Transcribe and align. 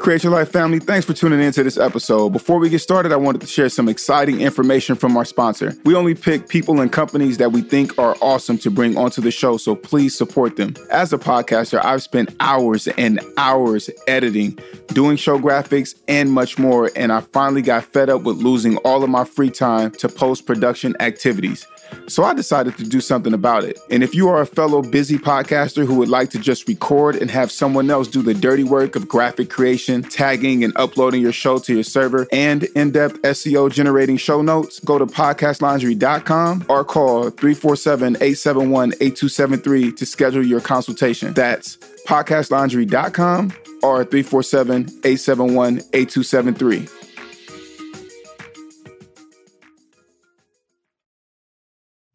Create 0.00 0.24
Your 0.24 0.32
Life 0.32 0.50
family, 0.50 0.78
thanks 0.78 1.04
for 1.04 1.12
tuning 1.12 1.42
in 1.42 1.52
to 1.52 1.62
this 1.62 1.76
episode. 1.76 2.30
Before 2.30 2.58
we 2.58 2.70
get 2.70 2.78
started, 2.78 3.12
I 3.12 3.16
wanted 3.16 3.42
to 3.42 3.46
share 3.46 3.68
some 3.68 3.86
exciting 3.86 4.40
information 4.40 4.96
from 4.96 5.14
our 5.14 5.26
sponsor. 5.26 5.76
We 5.84 5.94
only 5.94 6.14
pick 6.14 6.48
people 6.48 6.80
and 6.80 6.90
companies 6.90 7.36
that 7.36 7.52
we 7.52 7.60
think 7.60 7.98
are 7.98 8.16
awesome 8.22 8.56
to 8.58 8.70
bring 8.70 8.96
onto 8.96 9.20
the 9.20 9.30
show, 9.30 9.58
so 9.58 9.74
please 9.74 10.16
support 10.16 10.56
them. 10.56 10.74
As 10.90 11.12
a 11.12 11.18
podcaster, 11.18 11.84
I've 11.84 12.02
spent 12.02 12.34
hours 12.40 12.88
and 12.88 13.20
hours 13.36 13.90
editing, 14.08 14.58
doing 14.88 15.18
show 15.18 15.38
graphics, 15.38 15.94
and 16.08 16.32
much 16.32 16.58
more, 16.58 16.90
and 16.96 17.12
I 17.12 17.20
finally 17.20 17.60
got 17.60 17.84
fed 17.84 18.08
up 18.08 18.22
with 18.22 18.38
losing 18.38 18.78
all 18.78 19.04
of 19.04 19.10
my 19.10 19.24
free 19.24 19.50
time 19.50 19.90
to 19.92 20.08
post 20.08 20.46
production 20.46 20.96
activities. 20.98 21.66
So 22.10 22.24
I 22.24 22.34
decided 22.34 22.76
to 22.78 22.84
do 22.84 23.00
something 23.00 23.32
about 23.32 23.62
it. 23.62 23.78
And 23.88 24.02
if 24.02 24.16
you 24.16 24.28
are 24.28 24.40
a 24.40 24.46
fellow 24.46 24.82
busy 24.82 25.16
podcaster 25.16 25.86
who 25.86 25.94
would 25.94 26.08
like 26.08 26.30
to 26.30 26.38
just 26.40 26.66
record 26.66 27.14
and 27.14 27.30
have 27.30 27.52
someone 27.52 27.88
else 27.88 28.08
do 28.08 28.20
the 28.20 28.34
dirty 28.34 28.64
work 28.64 28.96
of 28.96 29.06
graphic 29.06 29.48
creation, 29.48 30.02
tagging, 30.02 30.64
and 30.64 30.72
uploading 30.76 31.22
your 31.22 31.32
show 31.32 31.58
to 31.58 31.74
your 31.74 31.84
server, 31.84 32.26
and 32.32 32.64
in 32.74 32.90
depth 32.90 33.22
SEO 33.22 33.70
generating 33.72 34.16
show 34.16 34.42
notes, 34.42 34.80
go 34.80 34.98
to 34.98 35.06
podcastlaundry.com 35.06 36.66
or 36.68 36.84
call 36.84 37.30
347 37.30 38.16
871 38.16 38.92
8273 39.00 39.92
to 39.92 40.04
schedule 40.04 40.44
your 40.44 40.60
consultation. 40.60 41.32
That's 41.32 41.76
podcastlaundry.com 42.08 43.52
or 43.82 44.04
347 44.04 44.80
871 45.04 45.78
8273. 45.92 47.09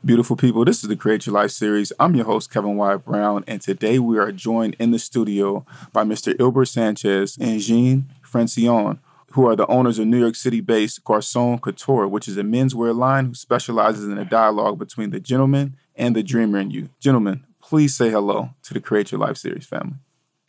Beautiful 0.06 0.36
people, 0.36 0.64
this 0.64 0.84
is 0.84 0.88
the 0.88 0.96
Create 0.96 1.26
Your 1.26 1.34
Life 1.34 1.50
series. 1.50 1.92
I'm 2.00 2.14
your 2.14 2.26
host, 2.26 2.52
Kevin 2.54 2.76
Y. 2.76 2.96
Brown, 2.98 3.44
and 3.48 3.60
today 3.60 3.98
we 3.98 4.20
are 4.20 4.32
joined 4.32 4.76
in 4.78 4.92
the 4.92 5.00
studio 5.00 5.66
by 5.94 6.04
Mr. 6.04 6.40
Ilbert 6.40 6.68
Sanchez 6.68 7.36
and 7.42 7.60
Jean 7.60 8.14
Francione, 8.24 9.00
who 9.32 9.48
are 9.48 9.56
the 9.56 9.66
owners 9.66 9.98
of 9.98 10.06
New 10.06 10.20
York 10.20 10.36
City 10.36 10.62
based 10.62 11.04
Garçon 11.04 11.60
Couture, 11.60 12.08
which 12.08 12.28
is 12.28 12.38
a 12.38 12.44
menswear 12.44 12.96
line 12.96 13.26
who 13.26 13.34
specializes 13.34 14.06
in 14.06 14.20
a 14.20 14.26
dialogue 14.26 14.78
between 14.78 15.10
the 15.10 15.20
gentleman 15.20 15.76
and 15.96 16.16
the 16.16 16.22
dreamer 16.22 16.60
in 16.60 16.70
you. 16.70 16.90
Gentlemen, 17.00 17.44
please 17.60 17.96
say 17.96 18.12
hello 18.12 18.52
to 18.62 18.76
the 18.76 18.80
Create 18.80 19.12
Your 19.12 19.22
Life 19.22 19.38
series 19.38 19.66
family. 19.66 19.96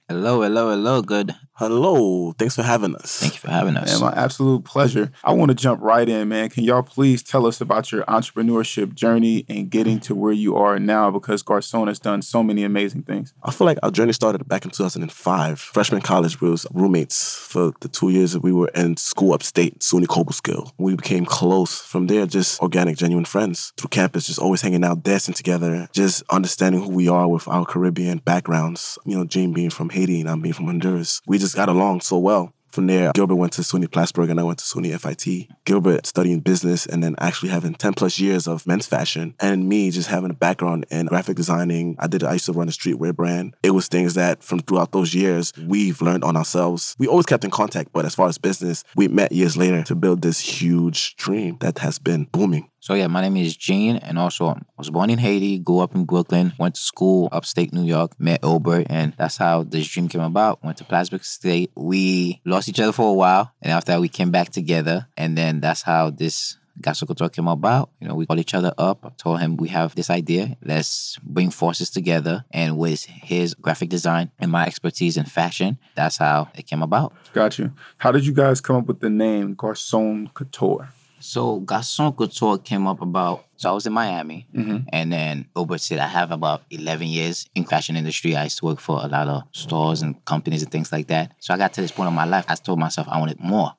Hello, 0.06 0.42
hello, 0.42 0.68
hello. 0.68 1.00
Good. 1.00 1.34
Hello. 1.58 2.32
Thanks 2.32 2.54
for 2.54 2.62
having 2.62 2.94
us. 2.96 3.18
Thank 3.18 3.32
you 3.32 3.40
for 3.40 3.50
having 3.50 3.78
us. 3.78 3.98
Man, 3.98 4.10
my 4.10 4.14
absolute 4.14 4.66
pleasure. 4.66 5.10
I 5.24 5.32
want 5.32 5.48
to 5.48 5.54
jump 5.54 5.80
right 5.80 6.06
in, 6.06 6.28
man. 6.28 6.50
Can 6.50 6.64
y'all 6.64 6.82
please 6.82 7.22
tell 7.22 7.46
us 7.46 7.62
about 7.62 7.90
your 7.90 8.04
entrepreneurship 8.04 8.92
journey 8.92 9.46
and 9.48 9.70
getting 9.70 9.98
to 10.00 10.14
where 10.14 10.34
you 10.34 10.54
are 10.54 10.78
now? 10.78 11.10
Because 11.10 11.42
Garcon 11.42 11.88
has 11.88 11.98
done 11.98 12.20
so 12.20 12.42
many 12.42 12.62
amazing 12.62 13.04
things. 13.04 13.32
I 13.42 13.52
feel 13.52 13.66
like 13.66 13.78
our 13.82 13.90
journey 13.90 14.12
started 14.12 14.46
back 14.46 14.66
in 14.66 14.70
2005. 14.70 15.58
Freshman 15.58 16.02
college, 16.02 16.38
we 16.42 16.50
was 16.50 16.66
roommates 16.74 17.38
for 17.38 17.72
the 17.80 17.88
two 17.88 18.10
years 18.10 18.32
that 18.32 18.42
we 18.42 18.52
were 18.52 18.68
in 18.74 18.98
school 18.98 19.32
upstate, 19.32 19.78
SUNY 19.78 20.04
Cobleskill. 20.04 20.72
We 20.76 20.94
became 20.94 21.24
close. 21.24 21.80
From 21.80 22.06
there, 22.06 22.26
just 22.26 22.60
organic, 22.60 22.98
genuine 22.98 23.24
friends 23.24 23.72
through 23.78 23.88
campus, 23.88 24.26
just 24.26 24.38
always 24.38 24.60
hanging 24.60 24.84
out, 24.84 25.02
dancing 25.02 25.32
together, 25.32 25.88
just 25.94 26.22
understanding 26.28 26.82
who 26.82 26.90
we 26.90 27.08
are 27.08 27.26
with 27.26 27.48
our 27.48 27.64
Caribbean 27.64 28.18
backgrounds. 28.18 28.98
You 29.06 29.16
know, 29.16 29.24
Gene 29.24 29.54
being 29.54 29.70
from 29.70 29.88
Haiti 29.88 30.20
and 30.20 30.28
I'm 30.28 30.42
being 30.42 30.52
from 30.52 30.66
Honduras. 30.66 31.22
We 31.26 31.38
just 31.38 31.45
got 31.54 31.68
along 31.68 32.00
so 32.00 32.18
well. 32.18 32.52
From 32.76 32.88
there, 32.88 33.10
Gilbert 33.14 33.36
went 33.36 33.54
to 33.54 33.62
SUNY 33.62 33.90
Plattsburgh 33.90 34.28
and 34.28 34.38
I 34.38 34.42
went 34.42 34.58
to 34.58 34.64
SUNY 34.66 35.00
FIT. 35.00 35.48
Gilbert 35.64 36.04
studying 36.04 36.40
business 36.40 36.84
and 36.84 37.02
then 37.02 37.14
actually 37.16 37.48
having 37.48 37.74
10 37.74 37.94
plus 37.94 38.18
years 38.18 38.46
of 38.46 38.66
men's 38.66 38.86
fashion. 38.86 39.34
And 39.40 39.66
me 39.66 39.90
just 39.90 40.10
having 40.10 40.30
a 40.30 40.34
background 40.34 40.84
in 40.90 41.06
graphic 41.06 41.36
designing. 41.36 41.96
I 41.98 42.06
did, 42.06 42.22
I 42.22 42.34
used 42.34 42.44
to 42.44 42.52
run 42.52 42.68
a 42.68 42.72
streetwear 42.72 43.16
brand. 43.16 43.56
It 43.62 43.70
was 43.70 43.88
things 43.88 44.12
that 44.14 44.42
from 44.42 44.58
throughout 44.58 44.92
those 44.92 45.14
years, 45.14 45.54
we've 45.66 46.02
learned 46.02 46.22
on 46.22 46.36
ourselves. 46.36 46.94
We 46.98 47.06
always 47.06 47.24
kept 47.24 47.44
in 47.44 47.50
contact, 47.50 47.94
but 47.94 48.04
as 48.04 48.14
far 48.14 48.28
as 48.28 48.36
business, 48.36 48.84
we 48.94 49.08
met 49.08 49.32
years 49.32 49.56
later 49.56 49.82
to 49.84 49.94
build 49.94 50.20
this 50.20 50.40
huge 50.40 51.16
dream 51.16 51.56
that 51.60 51.78
has 51.78 51.98
been 51.98 52.24
booming. 52.24 52.68
So 52.80 52.94
yeah, 52.94 53.06
my 53.08 53.20
name 53.20 53.36
is 53.36 53.56
Gene, 53.56 53.96
and 53.96 54.18
also 54.18 54.46
um, 54.46 54.64
I 54.68 54.72
was 54.78 54.90
born 54.90 55.10
in 55.10 55.18
Haiti, 55.18 55.58
grew 55.58 55.80
up 55.80 55.94
in 55.94 56.04
Brooklyn, 56.04 56.52
went 56.58 56.76
to 56.76 56.80
school 56.80 57.28
upstate 57.32 57.72
New 57.72 57.84
York, 57.84 58.12
met 58.20 58.44
Obert, 58.44 58.86
and 58.90 59.12
that's 59.16 59.36
how 59.36 59.64
this 59.64 59.88
dream 59.88 60.08
came 60.08 60.20
about. 60.20 60.62
Went 60.62 60.78
to 60.78 60.84
Plattsburgh 60.84 61.24
State. 61.24 61.70
We 61.74 62.40
lost 62.44 62.68
each 62.68 62.78
other 62.78 62.92
for 62.92 63.10
a 63.10 63.14
while, 63.14 63.52
and 63.60 63.72
after 63.72 63.92
that 63.92 64.00
we 64.00 64.08
came 64.08 64.30
back 64.30 64.50
together, 64.50 65.08
and 65.16 65.36
then 65.36 65.60
that's 65.60 65.82
how 65.82 66.10
this 66.10 66.58
Couture 66.82 67.28
came 67.28 67.48
about. 67.48 67.90
You 68.00 68.08
know, 68.08 68.14
we 68.14 68.26
called 68.26 68.38
each 68.38 68.54
other 68.54 68.72
up. 68.78 69.04
I 69.04 69.10
told 69.16 69.40
him 69.40 69.56
we 69.56 69.68
have 69.68 69.94
this 69.94 70.10
idea. 70.10 70.56
Let's 70.62 71.18
bring 71.22 71.50
forces 71.50 71.90
together. 71.90 72.44
And 72.50 72.78
with 72.78 73.04
his 73.04 73.54
graphic 73.54 73.88
design 73.88 74.30
and 74.38 74.50
my 74.50 74.66
expertise 74.66 75.16
in 75.16 75.24
fashion, 75.24 75.78
that's 75.94 76.18
how 76.18 76.48
it 76.54 76.66
came 76.66 76.82
about. 76.82 77.12
Got 77.32 77.58
you. 77.58 77.72
How 77.98 78.12
did 78.12 78.26
you 78.26 78.32
guys 78.32 78.60
come 78.60 78.76
up 78.76 78.86
with 78.86 79.00
the 79.00 79.10
name 79.10 79.54
Garcon 79.54 80.30
Couture? 80.34 80.90
So 81.20 81.60
Garçon 81.60 82.14
Couture 82.16 82.58
came 82.58 82.86
up 82.86 83.00
about. 83.00 83.44
So 83.56 83.70
I 83.70 83.72
was 83.72 83.86
in 83.86 83.92
Miami, 83.92 84.46
mm-hmm. 84.54 84.88
and 84.92 85.12
then 85.12 85.46
Obert 85.56 85.80
said 85.80 85.98
I 85.98 86.06
have 86.06 86.30
about 86.30 86.62
eleven 86.70 87.06
years 87.06 87.48
in 87.54 87.64
fashion 87.64 87.96
industry. 87.96 88.36
I 88.36 88.44
used 88.44 88.58
to 88.58 88.66
work 88.66 88.80
for 88.80 89.02
a 89.02 89.08
lot 89.08 89.28
of 89.28 89.44
stores 89.52 90.02
and 90.02 90.22
companies 90.26 90.62
and 90.62 90.70
things 90.70 90.92
like 90.92 91.06
that. 91.06 91.32
So 91.40 91.54
I 91.54 91.56
got 91.56 91.72
to 91.74 91.80
this 91.80 91.90
point 91.90 92.08
in 92.08 92.14
my 92.14 92.26
life. 92.26 92.44
I 92.48 92.54
told 92.54 92.78
myself 92.78 93.08
I 93.10 93.18
wanted 93.18 93.40
more. 93.40 93.72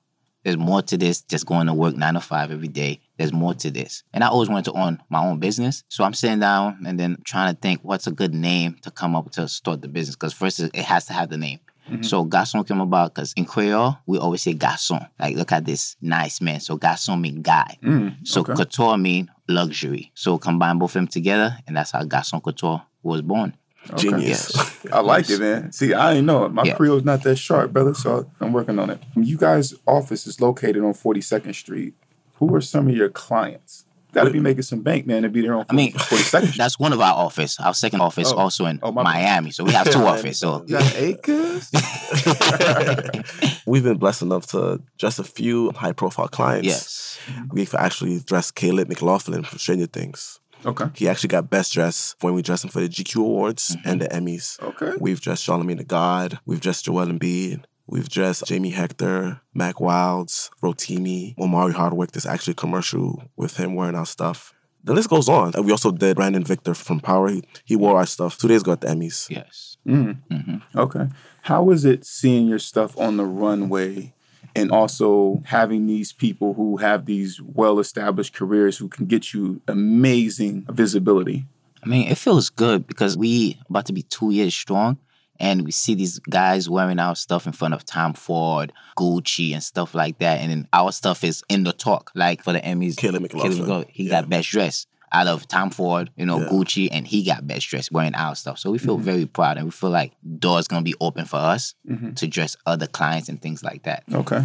There's 0.44 0.58
more 0.58 0.82
to 0.82 0.98
this. 0.98 1.22
Just 1.22 1.46
going 1.46 1.68
to 1.68 1.74
work 1.74 1.96
nine 1.96 2.14
to 2.16 2.22
five 2.22 2.52
every 2.52 2.70
day. 2.70 3.02
There's 3.18 3.34
more 3.34 3.54
to 3.56 3.70
this, 3.70 4.04
and 4.14 4.24
I 4.24 4.28
always 4.30 4.50
wanted 4.50 4.66
to 4.66 4.74
own 4.74 5.04
my 5.10 5.24
own 5.24 5.40
business. 5.40 5.84
So 5.90 6.04
I'm 6.04 6.14
sitting 6.14 6.40
down 6.40 6.84
and 6.88 7.00
then 7.00 7.18
trying 7.24 7.54
to 7.54 7.60
think 7.60 7.82
what's 7.84 8.08
a 8.08 8.12
good 8.12 8.34
name 8.34 8.78
to 8.82 8.90
come 8.90 9.16
up 9.16 9.30
to 9.32 9.48
start 9.48 9.82
the 9.82 9.88
business. 9.88 10.16
Because 10.16 10.34
first 10.34 10.60
it 10.60 10.76
has 10.76 11.06
to 11.06 11.14
have 11.14 11.30
the 11.30 11.38
name. 11.38 11.60
Mm-hmm. 11.90 12.04
So 12.04 12.26
garçon 12.26 12.68
came 12.68 12.82
about 12.82 13.14
because 13.14 13.34
in 13.36 13.46
Creole 13.46 13.98
we 14.06 14.18
always 14.18 14.42
say 14.42 14.54
garçon. 14.54 15.08
Like 15.20 15.36
look 15.36 15.52
at 15.52 15.66
this 15.66 15.96
nice 16.02 16.42
man. 16.42 16.60
So 16.60 16.78
garçon 16.78 17.20
mean 17.20 17.42
guy. 17.42 17.78
Mm, 17.84 18.28
so 18.28 18.42
okay. 18.42 18.54
couture 18.54 19.00
mean 19.00 19.32
luxury. 19.48 20.12
So 20.14 20.38
combine 20.38 20.78
both 20.78 20.92
of 20.92 20.94
them 20.96 21.08
together, 21.08 21.58
and 21.66 21.76
that's 21.78 21.92
how 21.92 22.04
garçon 22.04 22.42
couture 22.42 22.82
was 23.04 23.22
born. 23.22 23.56
Genius. 23.96 24.86
I 24.92 25.00
like 25.00 25.30
it, 25.30 25.40
man. 25.40 25.72
See, 25.72 25.94
I 25.94 26.14
ain't 26.16 26.26
know 26.26 26.46
it. 26.46 26.50
My 26.52 26.64
Yeah. 26.64 26.76
Creole's 26.76 27.06
not 27.06 27.24
that 27.24 27.38
sharp, 27.38 27.72
brother, 27.72 27.94
so 27.94 28.30
I'm 28.42 28.52
working 28.52 28.80
on 28.80 28.90
it. 28.90 29.00
You 29.16 29.38
guys' 29.38 29.74
office 29.86 30.28
is 30.28 30.42
located 30.42 30.84
on 30.84 30.94
42nd 30.94 31.56
Street. 31.56 31.94
Who 32.36 32.54
are 32.54 32.62
some 32.62 32.90
of 32.90 32.96
your 32.96 33.10
clients? 33.10 33.86
Gotta 34.18 34.32
be 34.32 34.40
making 34.40 34.64
some 34.64 34.82
bank, 34.82 35.06
man, 35.06 35.24
to 35.24 35.30
be 35.30 35.42
there 35.42 35.54
on 35.54 35.66
I 35.70 35.74
mean, 35.74 35.94
42nd 35.94 36.26
Street. 36.48 36.58
that's 36.58 36.80
one 36.80 36.92
of 36.94 37.00
our 37.02 37.14
office. 37.14 37.60
Our 37.60 37.74
second 37.74 38.02
office 38.02 38.32
Oh. 38.32 38.38
also 38.38 38.66
in 38.66 38.80
Oh. 38.82 38.92
Miami. 38.92 39.52
So 39.52 39.64
we 39.64 39.72
have 39.74 39.90
two 39.92 40.00
offices. 40.00 40.40
So 40.40 40.64
You 40.68 40.78
got 40.78 40.96
acres? 40.96 41.70
We've 43.66 43.84
been 43.84 43.98
blessed 43.98 44.22
enough 44.24 44.48
to 44.48 44.82
dress 44.98 45.20
a 45.20 45.24
few 45.24 45.72
high 45.72 45.92
profile 45.92 46.28
clients. 46.28 46.68
yes, 46.68 47.20
We've 47.52 47.74
actually 47.76 48.20
dressed 48.22 48.56
Caleb 48.56 48.88
McLaughlin 48.90 49.44
from 49.44 49.60
Stranger 49.60 49.88
Things. 49.88 50.40
Okay. 50.66 50.86
He 50.96 51.08
actually 51.08 51.28
got 51.30 51.50
best 51.50 51.74
dressed 51.74 52.16
when 52.22 52.34
we 52.34 52.42
dressed 52.42 52.64
him 52.64 52.72
for 52.72 52.80
the 52.82 52.90
GQ 52.90 53.18
Awards 53.22 53.78
and 53.86 54.02
mm-hmm. 54.02 54.26
the 54.26 54.32
Emmys. 54.32 54.60
Okay. 54.62 54.94
We've 55.00 55.22
dressed 55.22 55.46
Charlamagne 55.48 55.78
the 55.78 55.84
God. 55.84 56.40
We've 56.46 56.60
dressed 56.60 56.86
Joel 56.86 57.06
Embiid. 57.08 57.64
We've 57.88 58.10
dressed 58.10 58.46
Jamie 58.46 58.72
Hector, 58.72 59.42
Mac 59.54 59.80
Wilds, 59.80 60.52
Rotimi, 60.62 61.38
Omari 61.38 61.74
Hardwick. 61.74 62.12
There's 62.12 62.26
actually 62.26 62.52
a 62.52 62.56
commercial 62.56 63.24
with 63.38 63.58
him 63.58 63.76
wearing 63.76 63.96
our 63.96 64.06
stuff. 64.06 64.54
The 64.84 64.94
list 64.94 65.10
goes 65.10 65.28
on. 65.30 65.54
We 65.64 65.72
also 65.72 65.92
did 65.92 66.16
Brandon 66.18 66.44
Victor 66.44 66.74
from 66.74 67.00
Power. 67.00 67.30
He, 67.30 67.44
he 67.66 67.76
wore 67.76 67.98
our 67.98 68.06
stuff 68.06 68.38
two 68.38 68.48
days 68.48 68.62
ago 68.62 68.74
at 68.74 68.82
the 68.82 68.88
Emmys. 68.88 69.30
yes. 69.30 69.78
Mm-hmm. 69.88 70.34
Mm-hmm. 70.34 70.80
Okay. 70.80 71.08
How 71.44 71.70
is 71.72 71.86
it 71.86 72.06
seeing 72.06 72.48
your 72.48 72.60
stuff 72.60 72.98
on 72.98 73.18
the 73.18 73.26
runway 73.26 74.14
and 74.56 74.72
also 74.72 75.42
having 75.46 75.88
these 75.88 76.12
people 76.12 76.54
who 76.54 76.78
have 76.78 77.06
these 77.06 77.42
well 77.42 77.80
established 77.80 78.34
careers 78.34 78.78
who 78.78 78.90
can 78.90 79.06
get 79.06 79.34
you 79.34 79.62
amazing 79.68 80.66
visibility? 80.70 81.46
I 81.84 81.88
mean, 81.88 82.08
it 82.08 82.18
feels 82.18 82.50
good 82.50 82.88
because 82.88 83.18
we 83.18 83.60
about 83.70 83.86
to 83.86 83.94
be 83.94 84.02
two 84.02 84.32
years 84.32 84.54
strong. 84.54 84.98
And 85.40 85.64
we 85.66 85.72
see 85.72 85.96
these 85.96 86.20
guys 86.20 86.70
wearing 86.70 87.00
our 87.00 87.16
stuff 87.16 87.46
in 87.46 87.54
front 87.54 87.74
of 87.74 87.86
Tom 87.86 88.14
Ford, 88.14 88.74
Gucci, 88.98 89.54
and 89.54 89.64
stuff 89.64 89.94
like 89.96 90.20
that. 90.20 90.40
And 90.40 90.52
then 90.52 90.68
our 90.74 90.92
stuff 90.92 91.24
is 91.24 91.44
in 91.50 91.64
the 91.64 91.74
talk. 91.74 92.12
Like 92.16 92.44
for 92.44 92.54
the 92.54 92.60
Emmys, 92.60 93.02
McLaughlin. 93.02 93.60
McLaughlin, 93.60 93.86
he 93.90 94.04
Yeah. 94.06 94.22
got 94.22 94.30
best 94.30 94.50
dress 94.50 94.86
out 95.12 95.28
of 95.28 95.48
Tom 95.48 95.70
Ford, 95.70 96.10
you 96.18 96.26
know, 96.26 96.40
Yeah. 96.42 96.50
Gucci, 96.50 96.90
and 96.92 97.08
he 97.08 97.24
got 97.24 97.48
best 97.48 97.68
dressed 97.70 97.92
wearing 97.92 98.14
our 98.16 98.36
stuff. 98.36 98.60
So 98.60 98.72
we 98.72 98.78
Mm-hmm. 98.78 98.86
feel 98.88 98.98
very 98.98 99.26
proud 99.26 99.58
and 99.58 99.66
we 99.68 99.72
feel 99.72 99.90
like 99.90 100.12
doors 100.40 100.68
gonna 100.68 100.82
be 100.84 100.96
open 101.00 101.26
for 101.26 101.38
us 101.38 101.76
to 102.16 102.28
dress 102.28 102.56
other 102.66 102.88
clients 102.88 103.30
and 103.30 103.42
things 103.42 103.64
like 103.64 103.84
that. 103.84 104.04
Okay. 104.14 104.44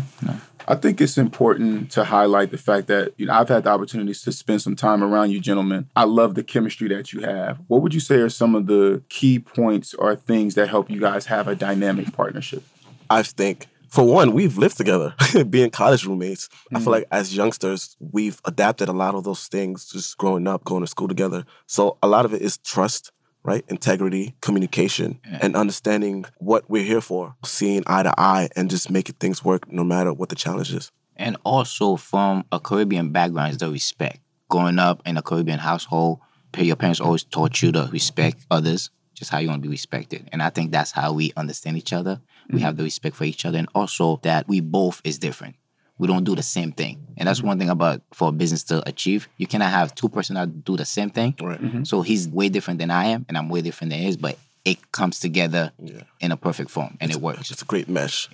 I 0.69 0.77
think 0.77 1.01
it's 1.01 1.19
important 1.19 1.91
to 1.93 2.05
highlight 2.05 2.53
the 2.53 2.59
fact 2.59 2.87
that 2.87 3.13
you 3.17 3.27
know 3.27 3.33
I've 3.35 3.49
had 3.49 3.65
the 3.65 3.71
opportunities 3.71 4.23
to 4.23 4.31
spend 4.33 4.63
some 4.63 4.77
time 4.77 5.03
around 5.03 5.31
you 5.33 5.41
gentlemen. 5.41 5.89
I 5.97 6.05
love 6.05 6.37
the 6.37 6.45
chemistry 6.45 6.87
that 6.91 7.13
you 7.13 7.23
have. 7.23 7.59
What 7.67 7.83
would 7.83 7.93
you 7.95 7.99
say 8.01 8.17
are 8.17 8.29
some 8.29 8.55
of 8.55 8.67
the 8.67 9.03
key 9.09 9.41
points 9.41 9.93
or 9.95 10.15
things 10.15 10.55
that 10.55 10.69
help 10.69 10.89
you 10.89 11.01
guys 11.01 11.27
have 11.27 11.49
a 11.49 11.57
dynamic 11.57 12.13
partnership? 12.13 12.63
I 13.11 13.23
think 13.25 13.67
for 13.93 14.05
one, 14.05 14.33
we've 14.33 14.57
lived 14.57 14.79
together, 14.79 15.15
being 15.51 15.69
college 15.69 16.07
roommates. 16.07 16.49
I 16.75 16.79
feel 16.79 16.89
mm. 16.89 16.93
like 16.93 17.09
as 17.13 17.37
youngsters, 17.37 17.95
we've 18.01 18.41
adapted 18.47 18.89
a 18.89 18.93
lot 18.93 19.15
of 19.15 19.25
those 19.25 19.49
things 19.49 19.87
just 19.91 20.17
growing 20.17 20.49
up, 20.49 20.65
going 20.65 20.81
to 20.81 20.87
school 20.87 21.09
together. 21.09 21.45
So 21.67 21.99
a 22.03 22.09
lot 22.09 22.25
of 22.25 22.33
it 22.33 22.41
is 22.41 22.57
trust, 22.57 23.13
right? 23.43 23.63
Integrity, 23.69 24.35
communication, 24.41 25.21
and 25.43 25.55
understanding 25.55 26.25
what 26.39 26.65
we're 26.71 26.85
here 26.85 27.03
for, 27.03 27.37
seeing 27.45 27.83
eye 27.87 28.03
to 28.03 28.15
eye 28.17 28.49
and 28.57 28.71
just 28.71 28.91
making 28.91 29.17
things 29.17 29.45
work 29.45 29.71
no 29.71 29.85
matter 29.85 30.11
what 30.11 30.31
the 30.31 30.37
challenge 30.37 30.73
is. 30.73 30.91
And 31.15 31.37
also 31.45 31.97
from 31.97 32.47
a 32.51 32.59
Caribbean 32.59 33.11
background 33.11 33.53
is 33.53 33.59
the 33.59 33.71
respect. 33.71 34.21
Growing 34.49 34.79
up 34.79 35.03
in 35.05 35.19
a 35.19 35.23
Caribbean 35.23 35.59
household, 35.59 36.21
your 36.57 36.77
parents 36.77 37.01
always 37.01 37.25
taught 37.25 37.61
you 37.61 37.73
to 37.73 37.91
respect 37.93 38.47
others, 38.51 38.89
just 39.13 39.31
how 39.31 39.37
you 39.37 39.49
want 39.49 39.63
to 39.63 39.69
be 39.69 39.71
respected. 39.71 40.31
And 40.33 40.43
I 40.43 40.49
think 40.49 40.71
that's 40.71 40.93
how 40.93 41.13
we 41.13 41.35
understand 41.37 41.77
each 41.77 41.93
other. 41.93 42.23
We 42.53 42.59
mm-hmm. 42.59 42.67
have 42.67 42.77
the 42.77 42.85
respect 42.85 43.17
for 43.17 43.25
each 43.25 43.45
other, 43.45 43.59
and 43.59 43.69
also 43.75 44.21
that 44.23 44.47
we 44.47 44.61
both 44.61 45.01
is 45.05 45.19
different. 45.19 45.57
We 45.99 46.07
don't 46.07 46.25
do 46.25 46.35
the 46.35 46.43
same 46.43 46.73
thing, 46.73 47.07
and 47.17 47.29
that's 47.29 47.39
mm-hmm. 47.39 47.49
one 47.49 47.59
thing 47.59 47.71
about 47.71 48.03
for 48.13 48.29
a 48.29 48.33
business 48.33 48.65
to 48.65 48.87
achieve. 48.89 49.29
You 49.37 49.47
cannot 49.47 49.71
have 49.71 49.95
two 49.95 50.09
person 50.09 50.35
that 50.35 50.65
do 50.65 50.77
the 50.77 50.85
same 50.85 51.11
thing. 51.11 51.35
Right. 51.41 51.61
Mm-hmm. 51.61 51.85
So 51.85 52.03
he's 52.03 52.29
way 52.29 52.49
different 52.49 52.79
than 52.81 52.91
I 52.91 53.07
am, 53.07 53.25
and 53.29 53.39
I'm 53.39 53.49
way 53.49 53.61
different 53.63 53.91
than 53.91 54.01
he 54.01 54.09
is, 54.09 54.17
but 54.17 54.37
it 54.65 54.93
comes 54.93 55.19
together 55.19 55.73
Yeah. 55.83 56.03
in 56.21 56.33
a 56.33 56.37
perfect 56.37 56.71
form, 56.71 56.97
and 57.01 57.11
it 57.11 57.19
works. 57.19 57.51
It's 57.51 57.63
a 57.63 57.65
great 57.65 57.89
mesh. 57.89 58.29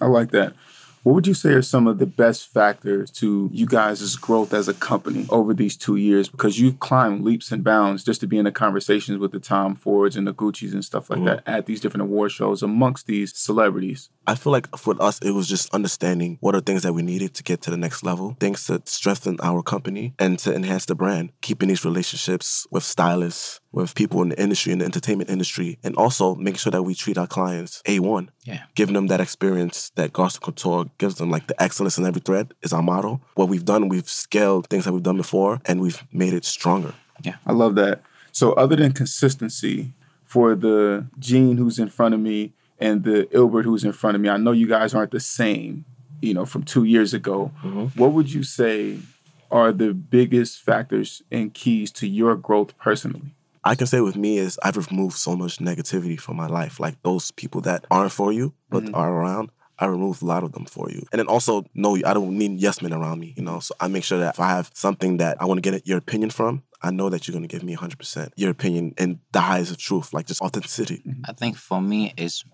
I 0.00 0.06
like 0.06 0.30
that. 0.30 0.54
What 1.02 1.14
would 1.14 1.26
you 1.26 1.32
say 1.32 1.54
are 1.54 1.62
some 1.62 1.86
of 1.86 1.98
the 1.98 2.06
best 2.06 2.48
factors 2.48 3.10
to 3.12 3.48
you 3.52 3.66
guys' 3.66 4.16
growth 4.16 4.52
as 4.52 4.68
a 4.68 4.74
company 4.74 5.26
over 5.30 5.54
these 5.54 5.74
two 5.76 5.96
years? 5.96 6.28
Because 6.28 6.60
you've 6.60 6.78
climbed 6.78 7.24
leaps 7.24 7.50
and 7.52 7.64
bounds 7.64 8.04
just 8.04 8.20
to 8.20 8.26
be 8.26 8.36
in 8.36 8.44
the 8.44 8.52
conversations 8.52 9.18
with 9.18 9.32
the 9.32 9.40
Tom 9.40 9.76
Fords 9.76 10.16
and 10.16 10.26
the 10.26 10.34
Gucci's 10.34 10.74
and 10.74 10.84
stuff 10.84 11.08
like 11.08 11.20
mm-hmm. 11.20 11.26
that 11.26 11.42
at 11.46 11.64
these 11.64 11.80
different 11.80 12.02
award 12.02 12.32
shows 12.32 12.62
amongst 12.62 13.06
these 13.06 13.34
celebrities. 13.34 14.10
I 14.26 14.34
feel 14.34 14.52
like 14.52 14.76
for 14.76 14.94
us, 15.00 15.18
it 15.20 15.30
was 15.30 15.48
just 15.48 15.72
understanding 15.74 16.36
what 16.40 16.54
are 16.54 16.60
things 16.60 16.82
that 16.82 16.92
we 16.92 17.02
needed 17.02 17.32
to 17.34 17.42
get 17.42 17.62
to 17.62 17.70
the 17.70 17.76
next 17.78 18.02
level, 18.02 18.36
things 18.38 18.66
to 18.66 18.82
strengthen 18.84 19.38
our 19.42 19.62
company 19.62 20.14
and 20.18 20.38
to 20.40 20.54
enhance 20.54 20.84
the 20.84 20.94
brand, 20.94 21.32
keeping 21.40 21.68
these 21.68 21.84
relationships 21.84 22.66
with 22.70 22.82
stylists, 22.82 23.59
with 23.72 23.94
people 23.94 24.22
in 24.22 24.30
the 24.30 24.40
industry, 24.40 24.72
in 24.72 24.78
the 24.78 24.84
entertainment 24.84 25.30
industry, 25.30 25.78
and 25.82 25.94
also 25.96 26.34
making 26.34 26.58
sure 26.58 26.70
that 26.70 26.82
we 26.82 26.94
treat 26.94 27.16
our 27.16 27.26
clients 27.26 27.82
A1. 27.86 28.28
Yeah. 28.44 28.64
Giving 28.74 28.94
them 28.94 29.06
that 29.08 29.20
experience 29.20 29.90
that 29.94 30.12
Garcon 30.12 30.40
Couture 30.40 30.86
gives 30.98 31.16
them, 31.16 31.30
like 31.30 31.46
the 31.46 31.60
excellence 31.62 31.98
in 31.98 32.04
every 32.04 32.20
thread 32.20 32.52
is 32.62 32.72
our 32.72 32.82
motto. 32.82 33.20
What 33.34 33.48
we've 33.48 33.64
done, 33.64 33.88
we've 33.88 34.08
scaled 34.08 34.68
things 34.68 34.84
that 34.84 34.92
we've 34.92 35.02
done 35.02 35.16
before 35.16 35.60
and 35.66 35.80
we've 35.80 36.02
made 36.12 36.34
it 36.34 36.44
stronger. 36.44 36.94
Yeah. 37.22 37.36
I 37.46 37.52
love 37.52 37.74
that. 37.76 38.02
So, 38.32 38.52
other 38.52 38.76
than 38.76 38.92
consistency 38.92 39.92
for 40.24 40.54
the 40.54 41.06
Gene 41.18 41.56
who's 41.56 41.78
in 41.78 41.88
front 41.88 42.14
of 42.14 42.20
me 42.20 42.52
and 42.78 43.04
the 43.04 43.28
Ilbert 43.34 43.64
who's 43.64 43.84
in 43.84 43.92
front 43.92 44.14
of 44.14 44.20
me, 44.20 44.28
I 44.28 44.36
know 44.36 44.52
you 44.52 44.68
guys 44.68 44.94
aren't 44.94 45.10
the 45.10 45.20
same, 45.20 45.84
you 46.22 46.34
know, 46.34 46.46
from 46.46 46.62
two 46.62 46.84
years 46.84 47.12
ago. 47.12 47.50
Mm-hmm. 47.62 48.00
What 48.00 48.12
would 48.12 48.32
you 48.32 48.42
say 48.42 48.98
are 49.50 49.72
the 49.72 49.92
biggest 49.92 50.60
factors 50.60 51.22
and 51.30 51.52
keys 51.52 51.90
to 51.92 52.06
your 52.06 52.36
growth 52.36 52.76
personally? 52.78 53.34
I 53.64 53.74
can 53.74 53.86
say 53.86 54.00
with 54.00 54.16
me 54.16 54.38
is 54.38 54.58
I've 54.62 54.76
removed 54.76 55.16
so 55.16 55.36
much 55.36 55.58
negativity 55.58 56.18
from 56.18 56.36
my 56.36 56.46
life. 56.46 56.80
Like 56.80 57.02
those 57.02 57.30
people 57.30 57.60
that 57.62 57.86
aren't 57.90 58.12
for 58.12 58.32
you 58.32 58.54
but 58.70 58.84
mm-hmm. 58.84 58.94
are 58.94 59.12
around, 59.12 59.50
I 59.78 59.86
removed 59.86 60.22
a 60.22 60.26
lot 60.26 60.44
of 60.44 60.52
them 60.52 60.66
for 60.66 60.90
you. 60.90 61.04
And 61.12 61.18
then 61.18 61.26
also 61.26 61.64
no, 61.74 61.96
I 61.96 62.14
don't 62.14 62.36
need 62.36 62.60
yes 62.60 62.82
men 62.82 62.92
around 62.92 63.20
me, 63.20 63.34
you 63.36 63.42
know. 63.42 63.60
So 63.60 63.74
I 63.80 63.88
make 63.88 64.04
sure 64.04 64.18
that 64.18 64.34
if 64.34 64.40
I 64.40 64.50
have 64.50 64.70
something 64.74 65.18
that 65.18 65.40
I 65.40 65.46
want 65.46 65.62
to 65.62 65.70
get 65.70 65.86
your 65.86 65.98
opinion 65.98 66.30
from, 66.30 66.62
I 66.82 66.90
know 66.90 67.10
that 67.10 67.26
you're 67.26 67.34
gonna 67.34 67.48
give 67.48 67.62
me 67.62 67.76
100% 67.76 68.30
your 68.36 68.50
opinion 68.50 68.94
and 68.96 69.18
the 69.32 69.40
highest 69.40 69.72
of 69.72 69.78
truth, 69.78 70.12
like 70.12 70.26
just 70.26 70.40
authenticity. 70.40 71.02
Mm-hmm. 71.06 71.22
I 71.26 71.32
think 71.32 71.56
for 71.56 71.80
me, 71.80 72.14
it's 72.16 72.44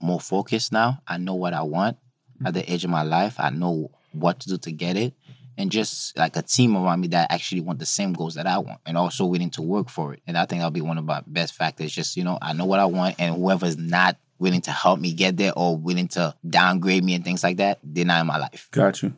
more 0.00 0.20
focused 0.20 0.72
now. 0.72 1.02
I 1.06 1.18
know 1.18 1.34
what 1.34 1.54
I 1.54 1.62
want 1.62 1.96
mm-hmm. 1.96 2.46
at 2.46 2.54
the 2.54 2.72
age 2.72 2.84
of 2.84 2.90
my 2.90 3.02
life. 3.02 3.36
I 3.38 3.50
know 3.50 3.90
what 4.12 4.40
to 4.40 4.48
do 4.48 4.58
to 4.58 4.72
get 4.72 4.96
it. 4.96 5.14
And 5.58 5.70
just 5.70 6.16
like 6.16 6.36
a 6.36 6.42
team 6.42 6.76
around 6.76 7.00
me 7.00 7.08
that 7.08 7.30
actually 7.30 7.60
want 7.60 7.80
the 7.80 7.86
same 7.86 8.14
goals 8.14 8.36
that 8.36 8.46
I 8.46 8.58
want 8.58 8.80
and 8.86 8.96
also 8.96 9.26
willing 9.26 9.50
to 9.50 9.62
work 9.62 9.90
for 9.90 10.14
it. 10.14 10.22
And 10.26 10.38
I 10.38 10.46
think 10.46 10.60
that'll 10.60 10.70
be 10.70 10.80
one 10.80 10.98
of 10.98 11.04
my 11.04 11.22
best 11.26 11.54
factors. 11.54 11.92
Just, 11.92 12.16
you 12.16 12.24
know, 12.24 12.38
I 12.40 12.52
know 12.52 12.64
what 12.64 12.78
I 12.78 12.86
want 12.86 13.16
and 13.18 13.34
whoever's 13.34 13.76
not 13.76 14.16
willing 14.38 14.60
to 14.62 14.70
help 14.70 15.00
me 15.00 15.12
get 15.12 15.36
there 15.36 15.52
or 15.56 15.76
willing 15.76 16.08
to 16.08 16.34
downgrade 16.48 17.04
me 17.04 17.14
and 17.14 17.24
things 17.24 17.42
like 17.42 17.56
that, 17.56 17.78
they're 17.82 18.04
not 18.04 18.20
in 18.20 18.26
my 18.26 18.38
life. 18.38 18.68
Got 18.70 19.02
you. 19.02 19.12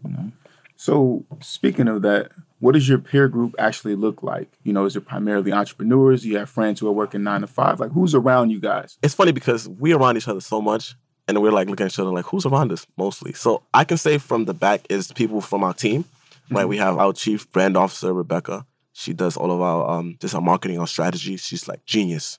So, 0.76 1.24
speaking 1.40 1.88
of 1.88 2.02
that, 2.02 2.30
what 2.58 2.72
does 2.72 2.88
your 2.88 2.98
peer 2.98 3.28
group 3.28 3.54
actually 3.58 3.96
look 3.96 4.22
like? 4.22 4.48
You 4.64 4.72
know, 4.72 4.86
is 4.86 4.96
it 4.96 5.02
primarily 5.02 5.52
entrepreneurs? 5.52 6.24
You 6.24 6.38
have 6.38 6.48
friends 6.48 6.80
who 6.80 6.88
are 6.88 6.92
working 6.92 7.22
nine 7.22 7.42
to 7.42 7.46
five? 7.46 7.80
Like, 7.80 7.92
who's 7.92 8.14
around 8.14 8.50
you 8.50 8.60
guys? 8.60 8.96
It's 9.02 9.14
funny 9.14 9.32
because 9.32 9.68
we're 9.68 9.96
around 9.96 10.16
each 10.16 10.28
other 10.28 10.40
so 10.40 10.62
much 10.62 10.94
and 11.28 11.40
we're 11.40 11.52
like 11.52 11.68
looking 11.68 11.84
at 11.84 11.92
each 11.92 11.98
other 11.98 12.10
like, 12.10 12.26
who's 12.26 12.46
around 12.46 12.72
us 12.72 12.86
mostly? 12.96 13.32
So 13.32 13.62
I 13.72 13.84
can 13.84 13.98
say 13.98 14.18
from 14.18 14.46
the 14.46 14.54
back 14.54 14.82
is 14.88 15.12
people 15.12 15.40
from 15.40 15.64
our 15.64 15.74
team, 15.74 16.04
right? 16.50 16.66
We 16.68 16.76
have 16.78 16.98
our 16.98 17.12
chief 17.12 17.50
brand 17.50 17.76
officer, 17.76 18.12
Rebecca. 18.12 18.66
She 18.92 19.12
does 19.12 19.36
all 19.36 19.50
of 19.50 19.60
our 19.60 19.88
um 19.90 20.16
just 20.20 20.34
our 20.34 20.40
marketing, 20.42 20.78
our 20.78 20.86
strategy. 20.86 21.36
She's 21.36 21.68
like 21.68 21.84
genius. 21.86 22.38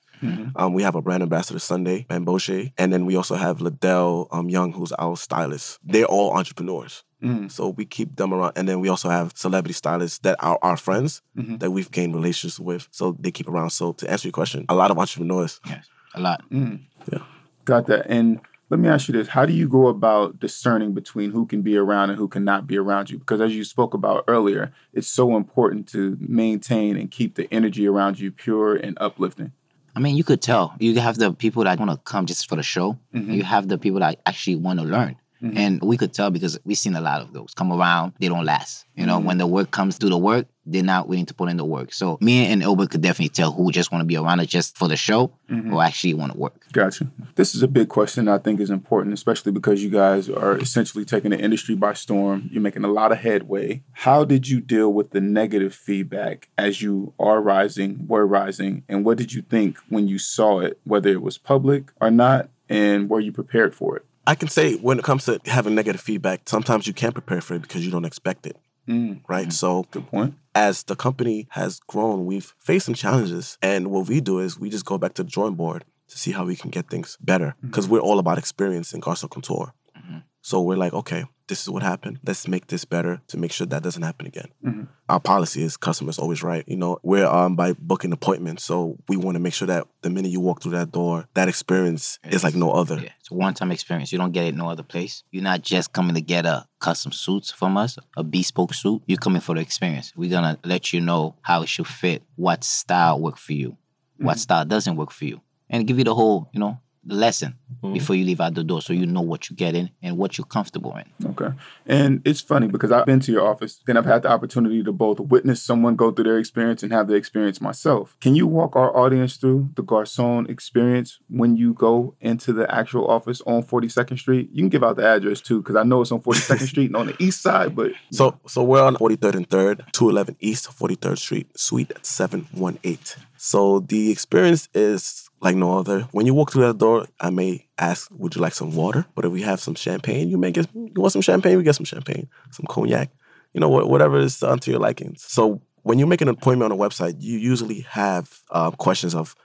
Um, 0.56 0.74
we 0.74 0.84
have 0.84 0.94
a 0.94 1.02
brand 1.02 1.24
ambassador 1.24 1.58
Sunday, 1.58 2.06
Bamboche, 2.08 2.72
and 2.78 2.94
then 2.94 3.08
we 3.08 3.16
also 3.16 3.34
have 3.34 3.60
Liddell 3.60 4.28
um, 4.32 4.50
Young, 4.52 4.72
who's 4.72 4.92
our 4.92 5.18
stylist. 5.18 5.80
They're 5.84 6.06
all 6.06 6.38
entrepreneurs. 6.38 7.04
So 7.50 7.70
we 7.70 7.86
keep 7.86 8.16
them 8.18 8.32
around. 8.32 8.54
And 8.56 8.68
then 8.70 8.80
we 8.82 8.90
also 8.90 9.10
have 9.10 9.32
celebrity 9.36 9.74
stylists 9.74 10.20
that 10.20 10.36
are 10.40 10.60
our 10.62 10.78
friends 10.78 11.24
that 11.36 11.72
we've 11.72 11.90
gained 11.90 12.14
relationships 12.14 12.60
with. 12.60 12.88
So 12.92 13.16
they 13.20 13.32
keep 13.32 13.48
around. 13.48 13.72
So 13.72 13.94
to 13.94 14.10
answer 14.12 14.28
your 14.28 14.34
question, 14.34 14.66
a 14.70 14.76
lot 14.76 14.92
of 14.92 15.00
entrepreneurs. 15.00 15.60
Yes, 15.68 15.88
a 16.14 16.20
lot. 16.22 16.44
Yeah, 16.52 17.24
Got 17.66 17.88
that. 17.88 18.06
And 18.08 18.42
let 18.72 18.80
me 18.80 18.88
ask 18.88 19.10
you 19.10 19.12
this 19.12 19.28
How 19.28 19.46
do 19.46 19.54
you 19.54 19.68
go 19.68 19.88
about 19.88 20.40
discerning 20.40 20.94
between 20.94 21.32
who 21.32 21.46
can 21.46 21.62
be 21.62 21.76
around 21.76 22.10
and 22.10 22.18
who 22.18 22.28
cannot 22.28 22.66
be 22.66 22.78
around 22.78 23.10
you? 23.10 23.20
Because 23.20 23.42
as 23.42 23.54
you 23.54 23.66
spoke 23.66 23.94
about 23.94 24.24
earlier, 24.28 24.72
it's 24.94 25.10
so 25.10 25.36
important 25.36 25.88
to 25.90 26.18
maintain 26.20 26.96
and 26.96 27.12
keep 27.12 27.36
the 27.36 27.54
energy 27.54 27.86
around 27.86 28.18
you 28.20 28.32
pure 28.32 28.76
and 28.76 28.98
uplifting. 29.00 29.52
I 29.94 30.00
mean, 30.00 30.16
you 30.16 30.24
could 30.24 30.42
tell. 30.42 30.74
You 30.80 30.98
have 31.02 31.18
the 31.18 31.34
people 31.34 31.66
that 31.66 31.78
want 31.78 31.92
to 31.92 31.98
come 31.98 32.26
just 32.26 32.48
for 32.48 32.56
the 32.56 32.64
show. 32.64 32.98
Mm-hmm. 33.14 33.34
You 33.34 33.44
have 33.44 33.68
the 33.68 33.78
people 33.78 34.00
that 34.00 34.22
actually 34.26 34.56
want 34.56 34.80
to 34.80 34.86
learn. 34.86 35.18
Mm-hmm. 35.42 35.58
And 35.58 35.82
we 35.82 35.98
could 35.98 36.14
tell 36.14 36.30
because 36.30 36.60
we've 36.66 36.78
seen 36.78 36.96
a 36.96 37.02
lot 37.02 37.22
of 37.22 37.34
those 37.34 37.54
come 37.54 37.72
around, 37.72 38.14
they 38.20 38.28
don't 38.28 38.46
last. 38.46 38.86
You 38.96 39.06
know, 39.06 39.18
when 39.18 39.30
mm-hmm. 39.30 39.40
the 39.40 39.48
work 39.48 39.72
comes 39.72 39.98
to 40.00 40.10
the 40.10 40.18
work, 40.18 40.46
they're 40.66 40.84
not 40.84 41.08
willing 41.08 41.26
to 41.26 41.34
put 41.34 41.50
in 41.50 41.58
the 41.58 41.66
work. 41.66 41.92
So 41.94 42.20
me 42.22 42.46
and 42.46 42.62
Ilbert 42.62 42.92
could 42.92 43.02
definitely 43.02 43.30
tell 43.30 43.52
who 43.52 43.72
just 43.72 43.92
want 43.92 44.02
to 44.02 44.06
be 44.06 44.16
around 44.18 44.40
it 44.42 44.48
just 44.48 44.78
for 44.78 44.88
the 44.88 44.96
show 44.96 45.32
mm-hmm. 45.50 45.74
or 45.74 45.84
actually 45.84 46.14
want 46.14 46.34
to 46.34 46.38
work. 46.38 46.72
Gotcha. 46.72 47.08
This 47.36 47.56
is 47.56 47.64
a 47.64 47.68
big 47.68 47.90
question 47.90 48.28
I 48.28 48.38
think 48.38 48.60
is 48.60 48.70
important, 48.70 49.14
especially 49.14 49.52
because 49.52 49.84
you 49.84 49.90
guys 49.90 50.30
are 50.30 50.58
essentially 50.58 51.06
taking 51.06 51.32
the 51.32 51.40
industry 51.40 51.76
by 51.76 51.94
storm. 51.94 52.50
You're 52.52 52.62
making 52.62 52.84
a 52.84 52.92
lot 52.92 53.12
of 53.12 53.20
headway. 53.20 53.84
How 53.94 54.24
did 54.24 54.48
you 54.48 54.62
deal 54.62 54.94
with 54.94 55.12
the 55.12 55.22
negative 55.22 55.74
feedback 55.74 56.50
as 56.58 56.82
you 56.82 57.14
are 57.20 57.42
rising, 57.42 58.06
were 58.08 58.28
rising, 58.28 58.84
and 58.88 59.04
what 59.04 59.18
did 59.18 59.34
you 59.34 59.42
think 59.42 59.78
when 59.90 60.08
you 60.08 60.20
saw 60.20 60.60
it, 60.60 60.80
whether 60.84 61.10
it 61.10 61.24
was 61.24 61.38
public 61.40 61.92
or 62.00 62.12
not, 62.12 62.50
and 62.70 63.10
were 63.10 63.20
you 63.20 63.32
prepared 63.32 63.74
for 63.74 63.98
it? 63.98 64.06
I 64.28 64.36
can 64.36 64.48
say 64.48 64.76
when 64.76 65.00
it 65.00 65.04
comes 65.04 65.26
to 65.26 65.40
having 65.46 65.76
negative 65.76 66.02
feedback, 66.02 66.48
sometimes 66.48 66.88
you 66.88 66.94
can't 66.94 67.14
prepare 67.14 67.42
for 67.42 67.56
it 67.56 67.62
because 67.62 67.84
you 67.86 67.92
don't 67.92 68.06
expect 68.06 68.46
it. 68.46 68.58
Mm, 68.88 69.22
right. 69.28 69.48
Mm. 69.48 69.54
So 69.54 69.86
Good 69.92 70.08
point. 70.08 70.36
as 70.56 70.84
the 70.84 70.96
company 70.96 71.48
has 71.52 71.80
grown, 71.88 72.26
we've 72.26 72.54
faced 72.60 72.86
some 72.86 72.96
challenges. 72.96 73.58
And 73.62 73.92
what 73.92 74.08
we 74.08 74.22
do 74.22 74.40
is 74.40 74.60
we 74.60 74.70
just 74.70 74.86
go 74.86 74.98
back 74.98 75.14
to 75.16 75.24
the 75.24 75.30
drawing 75.30 75.56
board 75.56 75.86
to 76.10 76.18
see 76.18 76.32
how 76.32 76.46
we 76.46 76.56
can 76.56 76.70
get 76.70 76.90
things 76.90 77.18
better. 77.22 77.56
Mm. 77.64 77.70
Because 77.70 77.88
we're 77.88 78.00
all 78.00 78.20
about 78.20 78.38
experience 78.38 78.94
in 78.94 79.00
Garcon 79.00 79.30
Couture. 79.30 79.74
Mm-hmm. 79.98 80.18
So 80.42 80.62
we're 80.62 80.78
like, 80.78 80.94
okay, 80.94 81.26
this 81.52 81.62
is 81.62 81.70
what 81.70 81.84
happened. 81.84 82.18
Let's 82.26 82.48
make 82.48 82.68
this 82.68 82.86
better 82.86 83.22
to 83.28 83.38
make 83.38 83.52
sure 83.52 83.68
that 83.68 83.84
doesn't 83.84 84.02
happen 84.02 84.26
again. 84.26 84.48
Mm-hmm. 84.66 84.84
Our 85.10 85.20
policy 85.20 85.62
is 85.62 85.76
customers 85.76 86.18
always 86.18 86.44
right. 86.44 86.64
You 86.66 86.78
know, 86.78 86.98
we're 87.04 87.28
um 87.28 87.58
by 87.58 87.74
booking 87.74 88.14
appointments, 88.14 88.64
so 88.64 88.98
we 89.10 89.18
want 89.18 89.36
to 89.36 89.40
make 89.40 89.54
sure 89.54 89.68
that 89.68 89.86
the 90.02 90.10
minute 90.10 90.32
you 90.32 90.40
walk 90.40 90.62
through 90.64 90.72
that 90.72 90.94
door, 90.94 91.28
that 91.34 91.50
experience 91.50 92.20
is 92.24 92.46
like 92.46 92.56
no 92.56 92.72
other. 92.72 92.96
Yeah, 92.96 93.10
it's 93.20 93.30
a 93.30 93.34
one-time 93.34 93.70
experience. 93.74 94.14
You 94.14 94.18
don't 94.18 94.32
get 94.32 94.46
it 94.46 94.56
no 94.56 94.70
other 94.70 94.82
place. 94.84 95.24
You're 95.30 95.44
not 95.44 95.62
just 95.62 95.92
coming 95.92 96.16
to 96.16 96.22
get 96.22 96.46
a 96.46 96.66
custom 96.80 97.12
suits 97.12 97.52
from 97.52 97.76
us, 97.76 97.98
a 98.16 98.24
bespoke 98.24 98.74
suit. 98.74 99.02
You're 99.06 99.18
coming 99.18 99.42
for 99.42 99.54
the 99.54 99.60
experience. 99.62 100.14
We're 100.16 100.32
gonna 100.32 100.58
let 100.64 100.94
you 100.94 101.02
know 101.02 101.36
how 101.42 101.64
it 101.64 101.68
should 101.68 101.88
fit, 101.88 102.24
what 102.38 102.64
style 102.64 103.20
work 103.20 103.38
for 103.38 103.52
you, 103.52 103.76
what 104.20 104.40
style 104.40 104.64
doesn't 104.64 104.96
work 104.96 105.12
for 105.12 105.26
you, 105.26 105.42
and 105.70 105.86
give 105.86 105.98
you 105.98 106.06
the 106.06 106.16
whole, 106.16 106.50
you 106.54 106.62
know, 106.62 106.80
lesson 107.06 107.56
mm-hmm. 107.84 107.94
before 107.94 108.16
you 108.16 108.26
leave 108.26 108.42
out 108.42 108.54
the 108.54 108.64
door, 108.64 108.82
so 108.82 108.94
you 108.94 109.06
know 109.06 109.22
what 109.22 109.50
you're 109.50 109.56
getting 109.56 109.90
and 110.02 110.18
what 110.18 110.38
you're 110.38 110.46
comfortable 110.46 110.96
in. 110.98 111.28
Okay. 111.32 111.56
And 111.86 112.22
it's 112.26 112.42
funny 112.42 112.68
because 112.68 112.92
I've 112.92 113.06
been 113.06 113.20
to 113.22 113.32
your 113.32 113.48
office 113.48 113.82
and 113.88 113.98
I've 113.98 114.06
had 114.06 114.24
the 114.24 114.30
opportunity 114.30 114.84
to 114.84 114.92
both 114.92 115.20
witness 115.20 115.62
someone 115.62 115.96
go 115.96 116.12
through 116.12 116.26
their 116.26 116.38
experience 116.38 116.84
and 116.84 116.92
have 116.92 117.08
the 117.08 117.16
experience 117.16 117.62
myself. 117.62 118.18
Can 118.22 118.36
you 118.36 118.48
walk 118.48 118.76
our 118.76 118.96
audience 118.96 119.38
through 119.38 119.70
the 119.76 119.84
Garcon 119.84 120.50
experience 120.50 121.20
when 121.30 121.56
you 121.56 121.74
go 121.74 122.16
into 122.22 122.54
the 122.54 122.74
actual 122.74 123.08
office 123.08 123.42
on 123.42 123.64
42nd 123.64 124.20
Street? 124.20 124.50
You 124.54 124.64
can 124.64 124.70
give 124.70 124.84
out 124.84 124.98
the 124.98 125.06
address 125.06 125.42
too, 125.42 125.62
because 125.62 125.76
I 125.76 125.84
know 125.84 126.02
it's 126.02 126.12
on 126.12 126.22
42nd 126.22 126.68
Street 126.68 126.88
and 126.88 126.96
on 126.96 127.08
the 127.08 127.16
east 127.20 127.42
side, 127.42 127.76
but 127.76 127.92
So 128.12 128.40
so 128.46 128.64
we're 128.64 128.84
on 128.84 128.96
43rd 128.96 129.36
and 129.36 129.50
3rd, 129.50 129.92
211 129.92 130.38
East 130.40 130.70
43rd 130.70 131.18
Street, 131.18 131.60
Suite 131.60 131.92
718. 132.02 133.24
So 133.38 133.80
the 133.80 134.12
experience 134.12 134.70
is 134.76 135.31
like 135.42 135.56
no 135.56 135.78
other. 135.78 136.02
When 136.12 136.26
you 136.26 136.34
walk 136.34 136.52
through 136.52 136.68
that 136.68 136.78
door, 136.78 137.08
I 137.20 137.32
may 137.32 137.68
ask, 137.78 138.10
would 138.12 138.36
you 138.36 138.42
like 138.42 138.54
some 138.54 138.76
water? 138.76 139.06
But 139.16 139.26
if 139.26 139.32
we 139.32 139.42
have 139.42 139.60
some 139.60 139.76
champagne, 139.76 140.30
you 140.30 140.38
may 140.38 140.52
get, 140.52 140.68
you 140.74 140.94
want 140.96 141.14
some 141.14 141.22
champagne? 141.22 141.58
We 141.58 141.64
get 141.64 141.76
some 141.76 141.86
champagne, 141.86 142.30
some 142.52 142.68
cognac, 142.68 143.10
you 143.54 143.60
know, 143.60 143.70
whatever 143.70 144.20
is 144.20 144.44
unto 144.44 144.72
your 144.72 144.80
liking. 144.80 145.16
So 145.18 145.62
when 145.82 145.98
you 145.98 146.06
make 146.06 146.22
an 146.22 146.28
appointment 146.28 146.72
on 146.72 146.80
a 146.80 146.82
website, 146.82 147.16
you 147.20 147.40
usually 147.40 147.82
have 147.82 148.42
uh, 148.52 148.72
questions 148.72 149.16
of, 149.16 149.36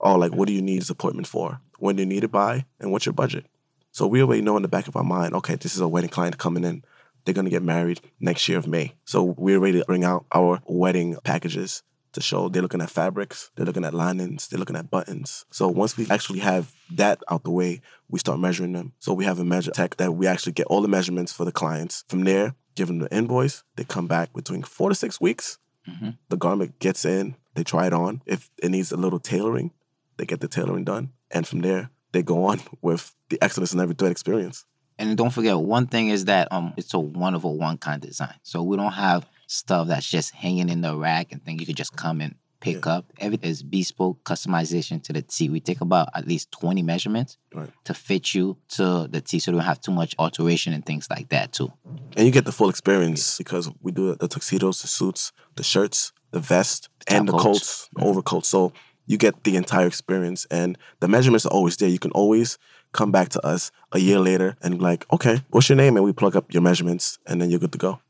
oh, 0.00 0.16
like, 0.16 0.32
what 0.32 0.48
do 0.48 0.54
you 0.54 0.62
need 0.62 0.80
this 0.80 0.90
appointment 0.90 1.26
for? 1.26 1.60
When 1.78 1.96
do 1.96 2.02
you 2.02 2.08
need 2.08 2.24
it 2.24 2.32
by? 2.32 2.64
And 2.80 2.90
what's 2.90 3.04
your 3.04 3.12
budget? 3.12 3.44
So 3.90 4.06
we 4.06 4.22
already 4.22 4.40
know 4.40 4.56
in 4.56 4.62
the 4.62 4.68
back 4.68 4.88
of 4.88 4.96
our 4.96 5.04
mind, 5.04 5.34
okay, 5.34 5.56
this 5.56 5.74
is 5.74 5.80
a 5.82 5.88
wedding 5.88 6.08
client 6.08 6.38
coming 6.38 6.64
in. 6.64 6.82
They're 7.24 7.34
gonna 7.34 7.50
get 7.50 7.62
married 7.62 8.00
next 8.20 8.48
year 8.48 8.58
of 8.58 8.66
May. 8.66 8.94
So 9.04 9.22
we're 9.22 9.60
ready 9.60 9.80
to 9.80 9.84
bring 9.84 10.02
out 10.02 10.24
our 10.34 10.62
wedding 10.66 11.16
packages 11.24 11.82
to 12.12 12.20
show 12.20 12.48
they're 12.48 12.62
looking 12.62 12.80
at 12.80 12.90
fabrics, 12.90 13.50
they're 13.56 13.66
looking 13.66 13.84
at 13.84 13.94
linings, 13.94 14.48
they're 14.48 14.58
looking 14.58 14.76
at 14.76 14.90
buttons. 14.90 15.44
So 15.50 15.68
once 15.68 15.96
we 15.96 16.06
actually 16.10 16.40
have 16.40 16.72
that 16.92 17.22
out 17.30 17.44
the 17.44 17.50
way, 17.50 17.80
we 18.08 18.18
start 18.18 18.38
measuring 18.40 18.72
them. 18.72 18.92
So 18.98 19.12
we 19.12 19.24
have 19.24 19.38
a 19.38 19.44
measure 19.44 19.70
tech 19.70 19.96
that 19.96 20.12
we 20.12 20.26
actually 20.26 20.52
get 20.52 20.66
all 20.66 20.82
the 20.82 20.88
measurements 20.88 21.32
for 21.32 21.44
the 21.44 21.52
clients. 21.52 22.04
From 22.08 22.24
there, 22.24 22.54
give 22.74 22.88
them 22.88 22.98
the 22.98 23.14
invoice. 23.14 23.64
They 23.76 23.84
come 23.84 24.06
back 24.06 24.32
between 24.32 24.62
four 24.62 24.88
to 24.88 24.94
six 24.94 25.20
weeks. 25.20 25.58
Mhm. 25.88 26.16
The 26.28 26.36
garment 26.36 26.78
gets 26.78 27.04
in, 27.04 27.36
they 27.54 27.64
try 27.64 27.86
it 27.86 27.92
on. 27.92 28.22
If 28.26 28.50
it 28.62 28.70
needs 28.70 28.92
a 28.92 28.96
little 28.96 29.18
tailoring, 29.18 29.72
they 30.16 30.24
get 30.24 30.40
the 30.40 30.48
tailoring 30.48 30.84
done. 30.84 31.10
And 31.30 31.46
from 31.46 31.60
there, 31.60 31.90
they 32.12 32.22
go 32.22 32.44
on 32.44 32.60
with 32.82 33.14
the 33.30 33.38
excellence 33.42 33.72
in 33.72 33.80
every 33.80 33.94
thread 33.94 34.12
experience. 34.12 34.64
And 34.98 35.16
don't 35.16 35.30
forget, 35.30 35.58
one 35.58 35.86
thing 35.86 36.08
is 36.10 36.26
that 36.26 36.48
um, 36.52 36.74
it's 36.76 36.94
a 36.94 36.98
one 36.98 37.34
of 37.34 37.44
a 37.44 37.50
one 37.50 37.78
kind 37.78 38.00
design. 38.00 38.34
So 38.42 38.62
we 38.62 38.76
don't 38.76 38.92
have 38.92 39.26
stuff 39.52 39.88
that's 39.88 40.08
just 40.10 40.34
hanging 40.34 40.68
in 40.68 40.80
the 40.80 40.96
rack 40.96 41.32
and 41.32 41.44
think 41.44 41.60
you 41.60 41.66
could 41.66 41.76
just 41.76 41.96
come 41.96 42.20
and 42.20 42.34
pick 42.60 42.86
up. 42.86 43.04
Everything 43.18 43.50
is 43.50 43.62
bespoke 43.62 44.22
customization 44.24 45.02
to 45.02 45.12
the 45.12 45.20
T. 45.22 45.48
We 45.48 45.58
take 45.60 45.80
about 45.80 46.08
at 46.14 46.28
least 46.28 46.52
20 46.52 46.80
measurements 46.82 47.36
Right. 47.52 47.70
to 47.84 47.92
fit 47.92 48.34
you 48.34 48.56
to 48.70 49.08
the 49.08 49.20
T 49.20 49.40
so 49.40 49.50
you 49.50 49.56
don't 49.56 49.64
have 49.66 49.80
too 49.80 49.90
much 49.92 50.14
alteration 50.18 50.72
and 50.72 50.86
things 50.86 51.08
like 51.10 51.28
that 51.30 51.52
too. 51.52 51.72
And 52.16 52.24
you 52.24 52.30
get 52.32 52.44
the 52.44 52.52
full 52.52 52.70
experience 52.70 53.36
because 53.36 53.68
we 53.82 53.90
do 53.90 54.14
the 54.14 54.28
tuxedos, 54.28 54.82
the 54.82 54.88
suits, 54.88 55.32
the 55.56 55.64
shirts, 55.64 56.12
the 56.30 56.38
vest, 56.40 56.88
and 57.08 57.28
the 57.28 57.32
coats, 57.32 57.42
coats. 57.42 57.88
the 57.96 58.04
overcoats. 58.04 58.48
So 58.48 58.72
you 59.06 59.18
get 59.18 59.42
the 59.42 59.56
entire 59.56 59.86
experience. 59.88 60.46
And 60.50 60.78
the 61.00 61.08
measurements 61.08 61.44
are 61.44 61.52
always 61.52 61.76
there. 61.76 61.88
You 61.88 61.98
can 61.98 62.12
always 62.12 62.58
come 62.92 63.10
back 63.10 63.30
to 63.30 63.44
us 63.44 63.72
a 63.90 63.98
year 63.98 64.20
later 64.20 64.56
and 64.62 64.78
be 64.78 64.84
like, 64.84 65.04
okay, 65.12 65.42
what's 65.50 65.68
your 65.68 65.76
name? 65.76 65.96
And 65.96 66.04
we 66.04 66.12
plug 66.12 66.36
up 66.36 66.52
your 66.54 66.62
measurements 66.62 67.18
and 67.26 67.42
then 67.42 67.50
you're 67.50 67.58
good 67.58 67.72
to 67.72 67.78
go. 67.78 68.00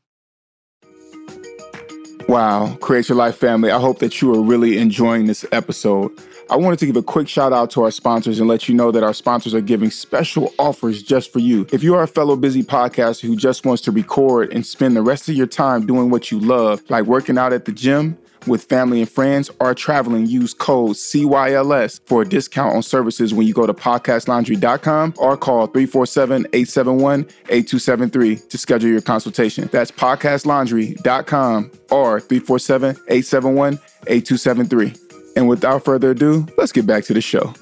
Wow, 2.27 2.75
Create 2.81 3.09
Your 3.09 3.17
Life 3.17 3.35
family. 3.35 3.69
I 3.69 3.79
hope 3.79 3.99
that 3.99 4.21
you 4.21 4.33
are 4.33 4.41
really 4.41 4.77
enjoying 4.77 5.27
this 5.27 5.45
episode. 5.51 6.11
I 6.49 6.55
wanted 6.55 6.79
to 6.79 6.85
give 6.85 6.95
a 6.95 7.03
quick 7.03 7.27
shout 7.27 7.53
out 7.53 7.69
to 7.71 7.83
our 7.83 7.91
sponsors 7.91 8.39
and 8.39 8.47
let 8.47 8.67
you 8.67 8.75
know 8.75 8.91
that 8.91 9.03
our 9.03 9.13
sponsors 9.13 9.53
are 9.53 9.61
giving 9.61 9.91
special 9.91 10.53
offers 10.57 11.03
just 11.03 11.31
for 11.31 11.39
you. 11.39 11.67
If 11.71 11.83
you 11.83 11.95
are 11.95 12.03
a 12.03 12.07
fellow 12.07 12.35
busy 12.35 12.63
podcaster 12.63 13.27
who 13.27 13.35
just 13.35 13.65
wants 13.65 13.81
to 13.83 13.91
record 13.91 14.51
and 14.53 14.65
spend 14.65 14.95
the 14.95 15.01
rest 15.01 15.29
of 15.29 15.35
your 15.35 15.47
time 15.47 15.85
doing 15.85 16.09
what 16.09 16.31
you 16.31 16.39
love, 16.39 16.81
like 16.89 17.05
working 17.05 17.37
out 17.37 17.53
at 17.53 17.65
the 17.65 17.71
gym, 17.71 18.17
with 18.47 18.63
family 18.63 19.01
and 19.01 19.09
friends 19.09 19.49
or 19.59 19.73
traveling, 19.73 20.25
use 20.27 20.53
code 20.53 20.95
CYLS 20.95 22.01
for 22.05 22.21
a 22.21 22.27
discount 22.27 22.75
on 22.75 22.83
services 22.83 23.33
when 23.33 23.47
you 23.47 23.53
go 23.53 23.65
to 23.65 23.73
podcastlaundry.com 23.73 25.13
or 25.17 25.37
call 25.37 25.67
347 25.67 26.47
871 26.53 27.21
8273 27.49 28.35
to 28.35 28.57
schedule 28.57 28.89
your 28.89 29.01
consultation. 29.01 29.69
That's 29.71 29.91
podcastlaundry.com 29.91 31.71
or 31.91 32.19
347 32.19 32.89
871 32.89 33.79
8273. 34.07 34.93
And 35.35 35.47
without 35.47 35.83
further 35.83 36.11
ado, 36.11 36.47
let's 36.57 36.71
get 36.71 36.85
back 36.85 37.03
to 37.05 37.13
the 37.13 37.21
show. 37.21 37.53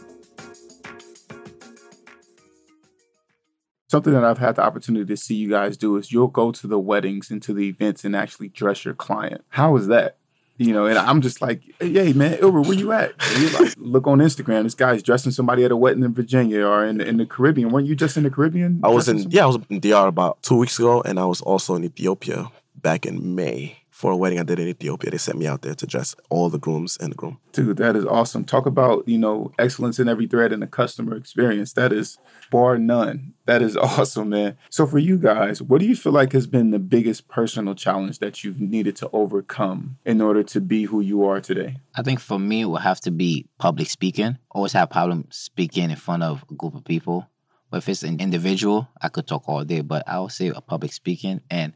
Something 3.92 4.14
that 4.14 4.24
I've 4.24 4.38
had 4.38 4.56
the 4.56 4.64
opportunity 4.64 5.06
to 5.06 5.18
see 5.18 5.36
you 5.36 5.50
guys 5.50 5.76
do 5.76 5.98
is 5.98 6.14
you'll 6.14 6.28
go 6.30 6.54
to 6.54 6.66
the 6.66 6.80
weddings 6.80 7.30
and 7.30 7.42
to 7.44 7.54
the 7.54 7.68
events 7.68 8.06
and 8.06 8.16
actually 8.16 8.48
dress 8.48 8.86
your 8.86 8.94
client. 8.94 9.44
How 9.50 9.76
is 9.76 9.88
that? 9.88 10.16
You 10.62 10.74
know, 10.74 10.86
and 10.86 10.96
I'm 10.96 11.22
just 11.22 11.42
like, 11.42 11.64
hey 11.80 12.14
man, 12.14 12.38
Ilber, 12.38 12.64
where 12.64 12.78
you 12.78 12.92
at? 12.92 13.14
Like 13.60 13.74
look 13.78 14.06
on 14.06 14.20
Instagram. 14.20 14.62
This 14.62 14.76
guy's 14.76 15.02
dressing 15.02 15.32
somebody 15.32 15.66
at 15.66 15.72
a 15.72 15.76
wedding 15.76 16.04
in 16.04 16.14
Virginia 16.14 16.64
or 16.68 16.86
in, 16.86 17.02
in 17.02 17.18
the 17.18 17.26
Caribbean. 17.26 17.72
Weren't 17.72 17.88
you 17.88 17.96
just 17.96 18.16
in 18.16 18.22
the 18.22 18.30
Caribbean? 18.30 18.80
I 18.84 18.90
was 18.90 19.10
in, 19.10 19.24
some- 19.24 19.32
yeah, 19.32 19.44
I 19.44 19.48
was 19.48 19.58
in 19.72 19.80
DR 19.80 20.08
about 20.08 20.44
two 20.44 20.58
weeks 20.58 20.78
ago 20.78 21.02
and 21.02 21.20
I 21.20 21.26
was 21.26 21.42
also 21.42 21.74
in 21.74 21.84
Ethiopia 21.84 22.52
back 22.76 23.08
in 23.08 23.34
May 23.34 23.81
for 24.02 24.10
a 24.12 24.18
wedding 24.18 24.40
I 24.40 24.44
did 24.44 24.58
in 24.58 24.68
Ethiopia. 24.68 25.12
They 25.12 25.20
sent 25.20 25.38
me 25.38 25.46
out 25.46 25.62
there 25.62 25.76
to 25.76 25.86
dress 25.86 26.16
all 26.32 26.50
the 26.50 26.58
grooms 26.58 26.98
and 27.00 27.12
the 27.12 27.16
groom. 27.16 27.38
Dude, 27.52 27.78
that 27.78 27.96
is 27.96 28.04
awesome. 28.04 28.44
Talk 28.44 28.66
about, 28.66 29.08
you 29.08 29.20
know, 29.20 29.52
excellence 29.60 30.00
in 30.00 30.10
every 30.10 30.26
thread 30.26 30.52
and 30.52 30.64
the 30.64 30.66
customer 30.66 31.16
experience. 31.16 31.74
That 31.74 31.94
is 31.94 32.18
bar 32.50 32.80
none. 32.80 33.36
That 33.46 33.62
is 33.62 33.78
awesome, 33.98 34.30
man. 34.30 34.58
So 34.72 34.88
for 34.88 34.98
you 34.98 35.20
guys, 35.20 35.62
what 35.62 35.82
do 35.82 35.86
you 35.86 35.96
feel 35.96 36.14
like 36.14 36.34
has 36.34 36.48
been 36.48 36.72
the 36.72 36.80
biggest 36.80 37.28
personal 37.28 37.76
challenge 37.76 38.18
that 38.18 38.44
you've 38.44 38.60
needed 38.60 38.96
to 38.98 39.10
overcome 39.14 40.00
in 40.04 40.20
order 40.20 40.42
to 40.42 40.60
be 40.60 40.86
who 40.86 41.00
you 41.00 41.24
are 41.24 41.40
today? 41.40 41.78
I 41.94 42.02
think 42.02 42.20
for 42.20 42.40
me, 42.40 42.62
it 42.62 42.66
will 42.66 42.78
have 42.78 43.02
to 43.02 43.12
be 43.12 43.46
public 43.60 43.88
speaking. 43.88 44.40
Always 44.50 44.74
have 44.74 44.90
a 44.90 44.92
problem 44.92 45.28
speaking 45.30 45.92
in 45.92 45.96
front 45.96 46.24
of 46.24 46.44
a 46.50 46.56
group 46.56 46.74
of 46.74 46.84
people. 46.84 47.28
But 47.70 47.78
if 47.78 47.90
it's 47.90 48.02
an 48.02 48.20
individual, 48.20 48.88
I 49.00 49.10
could 49.10 49.28
talk 49.28 49.44
all 49.46 49.64
day. 49.64 49.82
But 49.82 50.08
I 50.08 50.20
would 50.20 50.32
say 50.32 50.48
a 50.48 50.60
public 50.60 50.92
speaking, 50.92 51.42
and 51.52 51.74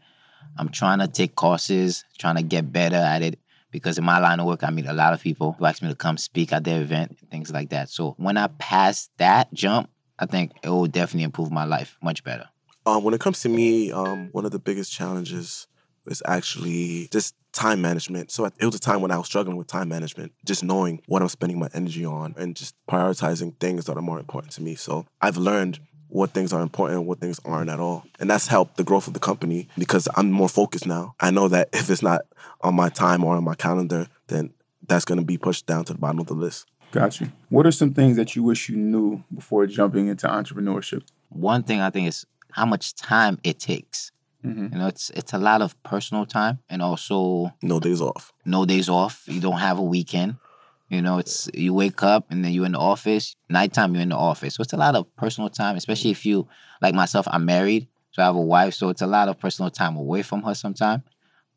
I'm 0.58 0.70
trying 0.70 1.00
to 1.00 1.08
take 1.08 1.36
courses, 1.36 2.04
trying 2.18 2.36
to 2.36 2.44
get 2.44 2.72
better 2.72 2.96
at 2.96 3.22
it. 3.22 3.40
Because 3.72 3.98
in 3.98 4.06
my 4.06 4.20
line 4.20 4.40
of 4.40 4.46
work, 4.46 4.64
I 4.64 4.70
meet 4.70 4.86
a 4.86 4.94
lot 4.94 5.12
of 5.12 5.22
people 5.22 5.54
who 5.54 5.66
ask 5.66 5.82
me 5.82 5.90
to 5.90 5.96
come 5.96 6.18
speak 6.18 6.54
at 6.54 6.64
their 6.64 6.82
event 6.82 7.18
things 7.30 7.52
like 7.52 7.70
that. 7.70 7.90
So 7.90 8.16
when 8.18 8.38
I 8.38 8.48
pass 8.48 9.10
that 9.18 9.54
jump, 9.54 9.90
I 10.18 10.26
think 10.26 10.54
it 10.64 10.70
will 10.70 10.88
definitely 10.88 11.24
improve 11.24 11.52
my 11.52 11.66
life 11.66 11.98
much 12.02 12.24
better. 12.24 12.48
Um, 12.86 13.04
when 13.04 13.14
it 13.14 13.20
comes 13.20 13.42
to 13.42 13.50
me, 13.50 13.92
um, 13.92 14.30
one 14.32 14.46
of 14.46 14.52
the 14.52 14.60
biggest 14.60 14.92
challenges 14.92 15.68
is 16.08 16.22
actually 16.26 17.10
just 17.12 17.36
time 17.52 17.82
management. 17.82 18.32
So 18.32 18.46
it 18.46 18.66
was 18.66 18.76
a 18.76 18.80
time 18.80 19.02
when 19.02 19.12
I 19.12 19.18
was 19.18 19.26
struggling 19.26 19.58
with 19.58 19.68
time 19.68 19.90
management, 19.90 20.34
just 20.46 20.64
knowing 20.64 21.02
what 21.08 21.22
I'm 21.22 21.30
spending 21.30 21.58
my 21.60 21.70
energy 21.74 22.06
on 22.06 22.36
and 22.38 22.56
just 22.56 22.76
prioritizing 22.90 23.58
things 23.60 23.86
that 23.86 23.98
are 23.98 24.02
more 24.02 24.20
important 24.20 24.54
to 24.54 24.62
me. 24.62 24.76
So 24.76 25.06
I've 25.22 25.38
learned 25.38 25.80
what 26.16 26.32
things 26.32 26.54
are 26.54 26.62
important 26.62 27.00
and 27.00 27.08
what 27.08 27.20
things 27.20 27.40
aren't 27.44 27.70
at 27.70 27.80
all. 27.80 28.06
And 28.20 28.30
that's 28.30 28.48
helped 28.48 28.78
the 28.78 28.84
growth 28.84 29.08
of 29.08 29.14
the 29.14 29.20
company 29.20 29.68
because 29.78 30.08
I'm 30.16 30.32
more 30.32 30.48
focused 30.50 30.88
now. 30.88 31.14
I 31.20 31.30
know 31.30 31.48
that 31.50 31.70
if 31.74 31.90
it's 31.90 32.02
not 32.02 32.22
on 32.62 32.74
my 32.76 32.90
time 32.90 33.24
or 33.26 33.36
on 33.36 33.44
my 33.44 33.56
calendar, 33.56 34.08
then 34.28 34.54
that's 34.88 35.04
going 35.06 35.20
to 35.20 35.26
be 35.26 35.38
pushed 35.38 35.66
down 35.66 35.84
to 35.86 35.94
the 35.94 36.00
bottom 36.00 36.20
of 36.20 36.28
the 36.28 36.34
list. 36.34 36.68
Gotcha. 36.92 37.32
What 37.50 37.66
are 37.66 37.72
some 37.72 37.94
things 37.94 38.16
that 38.16 38.34
you 38.36 38.44
wish 38.44 38.70
you 38.70 38.78
knew 38.78 39.24
before 39.34 39.66
jumping 39.68 40.08
into 40.08 40.28
entrepreneurship? 40.28 41.04
One 41.30 41.64
thing 41.64 41.82
I 41.82 41.90
think 41.90 42.08
is 42.08 42.26
how 42.52 42.66
much 42.66 42.96
time 42.96 43.38
it 43.44 43.60
takes. 43.60 44.12
Mhm. 44.46 44.72
You 44.72 44.78
know, 44.78 44.88
it's 44.88 45.10
it's 45.10 45.34
a 45.34 45.38
lot 45.40 45.62
of 45.62 45.76
personal 45.84 46.26
time 46.26 46.60
and 46.70 46.82
also 46.82 47.52
No 47.62 47.80
days 47.80 48.00
off. 48.00 48.32
no 48.46 48.64
days 48.64 48.88
off. 48.88 49.24
You 49.28 49.42
don't 49.42 49.58
have 49.60 49.80
a 49.80 49.84
weekend. 49.84 50.36
You 50.90 51.02
know, 51.02 51.18
it's 51.18 51.50
you 51.54 51.74
wake 51.74 52.04
up 52.04 52.28
and 52.30 52.44
then 52.46 52.52
you're 52.52 52.66
in 52.66 52.74
the 52.74 52.80
office. 52.80 53.36
Nighttime, 53.50 53.94
you're 53.94 54.04
in 54.04 54.10
the 54.10 54.18
office. 54.18 54.56
So 54.56 54.62
it's 54.62 54.74
a 54.74 54.78
lot 54.78 54.96
of 54.96 55.14
personal 55.16 55.50
time, 55.50 55.76
especially 55.76 56.12
if 56.12 56.26
you, 56.26 56.48
like 56.82 56.94
myself, 56.94 57.28
I'm 57.32 57.46
married, 57.46 57.88
so 58.12 58.22
I 58.22 58.26
have 58.28 58.36
a 58.36 58.42
wife. 58.42 58.74
So 58.76 58.90
it's 58.90 59.02
a 59.02 59.08
lot 59.08 59.28
of 59.28 59.40
personal 59.40 59.72
time 59.72 59.96
away 59.98 60.22
from 60.22 60.44
her 60.44 60.54
sometime. 60.54 61.04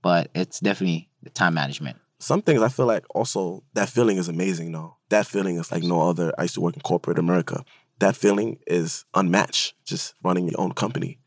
But 0.03 0.31
it's 0.35 0.61
definitely 0.61 1.11
the 1.23 1.31
time 1.31 1.55
management. 1.55 1.99
some 2.21 2.43
things 2.43 2.63
I 2.63 2.69
feel 2.69 2.87
like 2.87 3.05
also 3.15 3.63
that 3.75 3.89
feeling 3.89 4.17
is 4.17 4.29
amazing 4.29 4.73
though. 4.73 4.97
That 5.11 5.27
feeling 5.27 5.57
is 5.59 5.71
like 5.71 5.83
no 5.85 6.09
other. 6.09 6.33
I 6.39 6.43
used 6.43 6.55
to 6.55 6.61
work 6.61 6.75
in 6.75 6.81
corporate 6.83 7.19
America. 7.19 7.65
That 7.99 8.17
feeling 8.17 8.59
is 8.67 9.05
unmatched. 9.15 9.75
Just 9.85 10.15
running 10.25 10.49
your 10.49 10.61
own 10.61 10.73
company. 10.73 11.19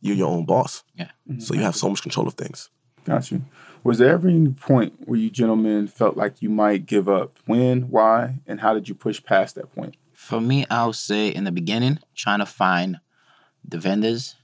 you're 0.00 0.16
your 0.16 0.28
own 0.30 0.46
boss. 0.46 0.82
Yeah. 0.94 1.10
Mm-hmm. 1.28 1.40
So 1.40 1.54
you 1.54 1.60
have 1.60 1.76
so 1.76 1.88
much 1.88 2.02
control 2.02 2.26
of 2.26 2.34
things. 2.34 2.70
Got 3.04 3.30
you. 3.30 3.44
Was 3.82 3.98
there 3.98 4.10
ever 4.12 4.28
any 4.28 4.50
point 4.50 4.94
where 5.06 5.18
you 5.18 5.30
gentlemen 5.30 5.86
felt 5.86 6.16
like 6.16 6.42
you 6.42 6.50
might 6.50 6.84
give 6.86 7.08
up? 7.08 7.38
When, 7.46 7.82
why, 7.82 8.40
and 8.46 8.60
how 8.60 8.74
did 8.74 8.88
you 8.88 8.94
push 8.94 9.22
past 9.22 9.54
that 9.54 9.74
point? 9.74 9.96
For 10.12 10.40
me, 10.40 10.66
I 10.70 10.84
would 10.84 10.96
say 10.96 11.28
in 11.28 11.44
the 11.44 11.52
beginning, 11.52 11.98
trying 12.14 12.40
to 12.40 12.46
find 12.46 13.00
the 13.66 13.78
vendors 13.78 14.36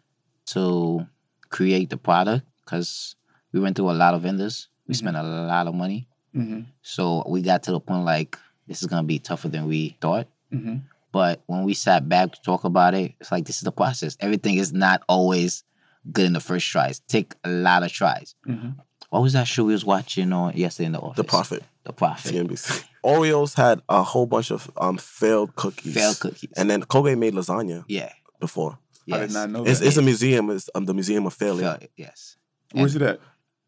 to 0.47 1.07
create 1.51 1.91
the 1.91 1.97
product 1.97 2.47
because 2.65 3.15
we 3.53 3.61
went 3.61 3.77
through 3.77 3.91
a 3.91 3.93
lot 3.93 4.15
of 4.15 4.23
vendors. 4.23 4.69
We 4.89 4.95
spent 4.95 5.17
a 5.17 5.23
lot 5.23 5.67
of 5.67 5.75
money. 5.75 6.09
Mm-hmm. 6.35 6.61
So 6.83 7.25
we 7.27 7.43
got 7.43 7.63
to 7.65 7.73
the 7.73 7.81
point 7.81 8.05
like 8.05 8.39
this 8.67 8.83
is 8.83 8.89
gonna 8.89 9.03
be 9.03 9.19
tougher 9.19 9.49
than 9.49 9.67
we 9.67 9.97
thought. 10.01 10.29
Mm-hmm. 10.53 10.77
But 11.13 11.43
when 11.47 11.65
we 11.65 11.75
sat 11.75 12.09
back 12.09 12.33
to 12.33 12.43
talk 12.43 12.65
about 12.65 12.95
it, 12.95 13.15
it's 13.21 13.33
like 13.33 13.47
this 13.47 13.57
is 13.57 13.63
the 13.63 13.73
process. 13.73 14.17
Everything 14.21 14.57
is 14.57 14.73
not 14.73 15.03
always 15.09 15.65
good 16.13 16.27
in 16.27 16.33
the 16.33 16.41
first 16.41 16.67
tries. 16.69 17.01
Take 17.01 17.35
a 17.45 17.51
lot 17.51 17.83
of 17.83 17.93
tries. 17.93 18.35
Mm-hmm. 18.47 18.71
What 19.11 19.23
was 19.23 19.33
that 19.35 19.47
show 19.47 19.65
we 19.65 19.73
was 19.73 19.85
watching 19.85 20.33
on 20.33 20.57
yesterday 20.57 20.87
in 20.87 20.93
the 20.93 20.99
office? 21.01 21.17
The 21.17 21.25
Profit. 21.25 21.63
The 21.85 21.93
profit. 21.93 22.35
CNBC. 22.35 22.85
Oreos 23.05 23.55
had 23.57 23.81
a 23.89 24.03
whole 24.03 24.27
bunch 24.27 24.51
of 24.51 24.71
um 24.77 24.97
failed 24.99 25.55
cookies. 25.55 25.95
Failed 25.95 26.19
cookies. 26.19 26.51
And 26.57 26.69
then 26.69 26.83
Colgate 26.83 27.17
made 27.19 27.35
lasagna 27.35 27.85
Yeah. 27.89 28.11
before. 28.41 28.79
I 29.13 29.19
did 29.21 29.33
not 29.33 29.51
know 29.51 29.65
It's, 29.65 29.79
that. 29.79 29.87
it's 29.87 29.97
a 29.97 30.03
museum. 30.03 30.51
It's 30.51 30.69
um, 30.75 30.85
the 30.85 30.93
Museum 30.95 31.27
of 31.27 31.33
Failure. 31.35 31.77
Fail- 31.79 31.89
Yes. 31.97 32.37
Where's 32.73 32.97
it 32.97 33.03
at? 33.03 33.21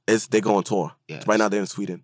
It's 0.09 0.26
they 0.26 0.40
go 0.40 0.57
on 0.57 0.64
tour. 0.64 0.92
Yes. 1.07 1.25
Right 1.28 1.38
now 1.38 1.49
they're 1.49 1.61
in 1.61 1.66
Sweden. 1.66 2.02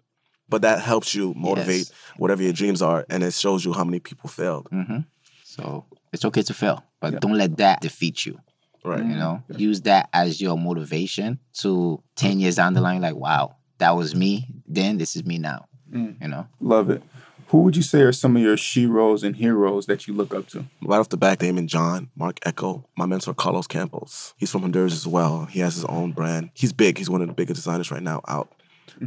But 0.48 0.62
that 0.62 0.80
helps 0.80 1.14
you 1.16 1.34
motivate 1.34 1.78
Yes. 1.88 1.92
whatever 2.16 2.42
your 2.44 2.52
dreams 2.52 2.80
are, 2.82 3.04
and 3.10 3.24
it 3.24 3.34
shows 3.34 3.64
you 3.64 3.72
how 3.72 3.82
many 3.82 3.98
people 3.98 4.28
failed. 4.30 4.68
Mm-hmm. 4.70 4.98
So 5.42 5.86
it's 6.12 6.24
okay 6.26 6.42
to 6.42 6.54
fail, 6.54 6.84
but 7.00 7.14
Yeah. 7.14 7.18
don't 7.18 7.36
let 7.36 7.56
that 7.56 7.80
defeat 7.80 8.24
you. 8.26 8.38
Right. 8.84 9.04
You 9.04 9.16
know, 9.16 9.42
use 9.56 9.80
that 9.82 10.10
as 10.12 10.40
your 10.40 10.58
motivation 10.58 11.38
to 11.54 12.02
10 12.16 12.40
years 12.40 12.56
down 12.56 12.74
the 12.74 12.80
line, 12.82 13.00
like, 13.00 13.16
wow, 13.16 13.56
that 13.78 13.96
was 13.96 14.14
me 14.14 14.46
then, 14.66 14.98
this 14.98 15.16
is 15.16 15.24
me 15.24 15.38
now. 15.38 15.66
Mm. 15.90 16.20
You 16.20 16.28
know, 16.28 16.46
Love 16.60 16.90
it. 16.90 17.02
Who 17.48 17.58
would 17.58 17.76
you 17.76 17.82
say 17.82 18.00
are 18.00 18.12
some 18.12 18.36
of 18.36 18.42
your 18.42 18.56
sheroes 18.56 19.22
and 19.22 19.36
heroes 19.36 19.86
that 19.86 20.08
you 20.08 20.14
look 20.14 20.34
up 20.34 20.48
to? 20.48 20.64
Right 20.82 20.98
off 20.98 21.10
the 21.10 21.16
back, 21.16 21.38
Daymond 21.38 21.66
John, 21.66 22.10
Marc 22.16 22.40
Ecko, 22.44 22.84
my 22.96 23.06
mentor 23.06 23.34
Carlos 23.34 23.66
Campos. 23.66 24.34
He's 24.36 24.50
from 24.50 24.62
Honduras 24.62 24.94
as 24.94 25.06
well. 25.06 25.44
He 25.44 25.60
has 25.60 25.74
his 25.74 25.84
own 25.84 26.12
brand. 26.12 26.50
He's 26.54 26.72
big. 26.72 26.98
He's 26.98 27.10
one 27.10 27.20
of 27.20 27.28
the 27.28 27.34
biggest 27.34 27.56
designers 27.56 27.90
right 27.90 28.02
now 28.02 28.22
out. 28.26 28.52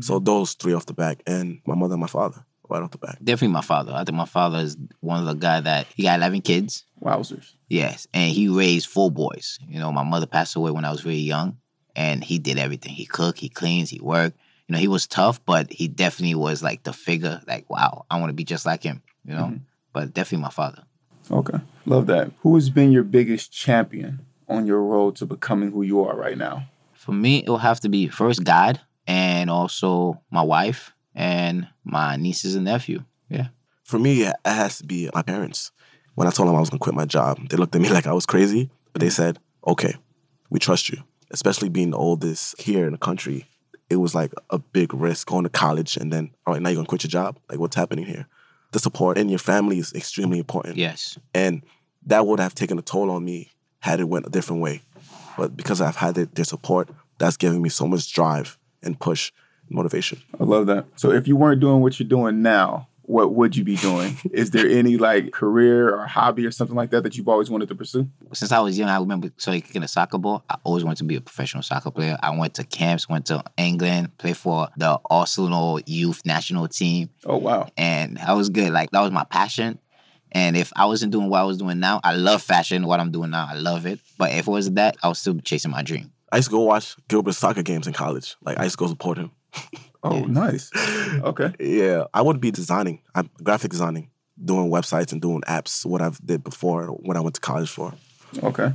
So 0.01 0.19
those 0.19 0.53
three 0.53 0.73
off 0.73 0.85
the 0.85 0.93
back, 0.93 1.21
and 1.25 1.59
my 1.65 1.75
mother 1.75 1.93
and 1.93 2.01
my 2.01 2.07
father 2.07 2.45
right 2.69 2.81
off 2.81 2.91
the 2.91 2.97
back. 2.97 3.17
definitely 3.23 3.53
my 3.53 3.61
father. 3.61 3.93
I 3.93 4.03
think 4.03 4.17
my 4.17 4.25
father 4.25 4.59
is 4.59 4.77
one 4.99 5.19
of 5.19 5.25
the 5.25 5.33
guy 5.33 5.61
that 5.61 5.87
he 5.95 6.03
got 6.03 6.19
11 6.19 6.41
kids. 6.41 6.83
Wowzers. 7.01 7.53
Yes. 7.69 8.07
And 8.13 8.31
he 8.31 8.47
raised 8.47 8.87
four 8.87 9.11
boys. 9.11 9.59
You 9.67 9.79
know, 9.79 9.91
my 9.91 10.03
mother 10.03 10.25
passed 10.25 10.55
away 10.55 10.71
when 10.71 10.85
I 10.85 10.91
was 10.91 11.01
very 11.01 11.15
young, 11.15 11.57
and 11.95 12.23
he 12.23 12.39
did 12.39 12.57
everything. 12.57 12.93
He 12.93 13.05
cooked, 13.05 13.39
he 13.39 13.49
cleans, 13.49 13.89
he 13.89 13.99
worked. 13.99 14.37
You 14.67 14.73
know, 14.73 14.79
he 14.79 14.87
was 14.87 15.07
tough, 15.07 15.43
but 15.45 15.71
he 15.71 15.87
definitely 15.87 16.35
was 16.35 16.61
like 16.61 16.83
the 16.83 16.93
figure, 16.93 17.41
like, 17.47 17.69
wow, 17.69 18.05
I 18.11 18.19
want 18.19 18.29
to 18.29 18.33
be 18.33 18.43
just 18.43 18.65
like 18.65 18.83
him, 18.83 19.01
you 19.23 19.33
know? 19.33 19.45
Mm-hmm. 19.45 19.57
But 19.93 20.13
definitely 20.13 20.43
my 20.43 20.49
father. 20.49 20.83
Okay. 21.31 21.59
Love 21.85 22.07
that. 22.07 22.31
Who 22.41 22.55
has 22.55 22.69
been 22.69 22.91
your 22.91 23.03
biggest 23.03 23.51
champion 23.51 24.25
on 24.49 24.67
your 24.67 24.83
road 24.83 25.15
to 25.17 25.25
becoming 25.25 25.71
who 25.71 25.83
you 25.83 26.03
are 26.03 26.15
right 26.15 26.37
now? 26.37 26.67
For 26.93 27.13
me, 27.13 27.39
it 27.39 27.49
will 27.49 27.57
have 27.57 27.79
to 27.81 27.89
be 27.89 28.07
first 28.07 28.43
God 28.43 28.81
and 29.07 29.49
also 29.49 30.21
my 30.29 30.41
wife 30.41 30.93
and 31.17 31.67
my 31.83 32.15
nieces 32.15 32.55
and 32.55 32.65
nephew. 32.65 33.03
Yeah. 33.27 33.47
For 33.83 33.97
me, 33.97 34.21
it 34.21 34.35
has 34.45 34.77
to 34.77 34.85
be 34.85 35.09
my 35.13 35.23
parents. 35.23 35.71
When 36.15 36.27
I 36.27 36.31
told 36.31 36.47
them 36.47 36.55
I 36.55 36.59
was 36.59 36.69
gonna 36.69 36.79
quit 36.79 36.95
my 36.95 37.05
job, 37.05 37.49
they 37.49 37.57
looked 37.57 37.75
at 37.75 37.81
me 37.81 37.89
like 37.97 38.07
I 38.07 38.13
was 38.13 38.25
crazy, 38.25 38.69
but 38.93 39.01
they 39.01 39.09
said, 39.09 39.39
"Okay, 39.65 39.95
we 40.49 40.59
trust 40.59 40.89
you." 40.89 41.03
Especially 41.31 41.67
being 41.69 41.89
the 41.91 41.97
oldest 41.97 42.61
here 42.61 42.85
in 42.85 42.93
the 42.93 42.97
country, 42.97 43.45
it 43.89 43.97
was 43.97 44.15
like 44.15 44.31
a 44.49 44.59
big 44.59 44.93
risk 44.93 45.27
going 45.27 45.43
to 45.43 45.49
college 45.49 45.97
and 45.97 46.13
then, 46.13 46.31
all 46.45 46.53
right, 46.53 46.61
now 46.61 46.69
you're 46.69 46.77
gonna 46.77 46.87
quit 46.87 47.03
your 47.03 47.09
job. 47.09 47.37
Like, 47.49 47.59
what's 47.59 47.75
happening 47.75 48.05
here? 48.05 48.27
The 48.71 48.79
support 48.79 49.17
in 49.17 49.27
your 49.27 49.39
family 49.39 49.79
is 49.79 49.93
extremely 49.93 50.37
important. 50.39 50.77
Yes. 50.77 51.17
and 51.33 51.63
that 52.05 52.25
would 52.25 52.39
have 52.39 52.55
taken 52.55 52.79
a 52.79 52.81
toll 52.81 53.11
on 53.11 53.25
me 53.25 53.51
had 53.79 53.99
it 53.99 54.07
went 54.07 54.25
a 54.25 54.29
different 54.29 54.61
way. 54.61 54.81
But 55.37 55.57
because 55.57 55.81
I've 55.81 55.97
had 55.97 56.15
their, 56.15 56.25
their 56.25 56.45
support, 56.45 56.89
that's 57.17 57.35
giving 57.35 57.61
me 57.61 57.67
so 57.67 57.85
much 57.85 58.13
drive 58.13 58.57
and 58.81 58.97
push 58.97 59.33
motivation. 59.69 60.21
I 60.39 60.43
love 60.43 60.67
that. 60.67 60.85
So 60.95 61.11
if 61.11 61.27
you 61.27 61.35
weren't 61.35 61.61
doing 61.61 61.81
what 61.81 61.99
you're 61.99 62.07
doing 62.09 62.41
now, 62.41 62.87
what 63.03 63.33
would 63.33 63.55
you 63.55 63.63
be 63.63 63.77
doing? 63.77 64.17
Is 64.33 64.51
there 64.51 64.67
any 64.67 64.97
like 64.97 65.31
career 65.31 65.95
or 65.95 66.05
hobby 66.07 66.45
or 66.45 66.51
something 66.51 66.75
like 66.75 66.89
that 66.89 67.03
that 67.03 67.15
you've 67.17 67.29
always 67.29 67.49
wanted 67.49 67.69
to 67.69 67.75
pursue? 67.75 68.09
Since 68.33 68.51
I 68.51 68.59
was 68.59 68.77
young, 68.77 68.89
I 68.89 68.99
remember 68.99 69.29
so 69.37 69.53
kicking 69.53 69.81
a 69.83 69.87
soccer 69.87 70.17
ball. 70.17 70.43
I 70.49 70.57
always 70.65 70.83
wanted 70.83 70.97
to 70.97 71.03
be 71.05 71.15
a 71.15 71.21
professional 71.21 71.63
soccer 71.63 71.89
player. 71.89 72.17
I 72.21 72.35
went 72.37 72.55
to 72.55 72.65
camps, 72.65 73.07
went 73.07 73.27
to 73.27 73.41
England, 73.57 74.17
played 74.17 74.35
for 74.35 74.67
the 74.75 74.99
Arsenal 75.09 75.79
youth 75.85 76.21
national 76.25 76.67
team, 76.67 77.09
Oh 77.25 77.37
wow. 77.37 77.69
and 77.77 78.19
I 78.19 78.33
was 78.33 78.49
good. 78.49 78.71
Like 78.73 78.91
that 78.91 79.01
was 79.01 79.11
my 79.11 79.23
passion. 79.23 79.79
And 80.33 80.57
if 80.57 80.73
I 80.75 80.85
wasn't 80.85 81.13
doing 81.13 81.29
what 81.29 81.39
I 81.39 81.43
was 81.45 81.57
doing 81.57 81.79
now, 81.79 82.01
I 82.03 82.13
love 82.13 82.41
fashion. 82.41 82.85
What 82.85 82.99
I'm 82.99 83.11
doing 83.11 83.29
now, 83.29 83.47
I 83.49 83.53
love 83.55 83.85
it. 83.85 84.01
But 84.17 84.31
if 84.33 84.39
it 84.39 84.51
wasn't 84.51 84.75
that, 84.75 84.97
I 85.01 85.07
was 85.07 85.19
still 85.19 85.39
chasing 85.39 85.71
my 85.71 85.81
dream. 85.81 86.11
I 86.29 86.35
used 86.35 86.49
to 86.49 86.51
go 86.51 86.59
watch 86.63 86.97
Gilbert's 87.07 87.37
soccer 87.37 87.63
games 87.63 87.87
in 87.87 87.93
college. 87.93 88.35
Like 88.43 88.59
I 88.59 88.63
used 88.65 88.77
to 88.77 88.83
go 88.83 88.87
support 88.89 89.17
him. 89.17 89.31
Oh 90.03 90.19
nice. 90.25 90.71
Okay. 91.23 91.53
Yeah, 91.59 92.05
I 92.13 92.21
would 92.21 92.39
be 92.39 92.51
designing. 92.51 93.01
I'm 93.15 93.29
graphic 93.43 93.71
designing, 93.71 94.09
doing 94.43 94.69
websites 94.69 95.11
and 95.11 95.21
doing 95.21 95.41
apps. 95.41 95.85
What 95.85 96.01
I've 96.01 96.19
did 96.25 96.43
before 96.43 96.85
when 96.87 97.17
I 97.17 97.19
went 97.19 97.35
to 97.35 97.41
college 97.41 97.69
for. 97.69 97.93
Okay. 98.43 98.73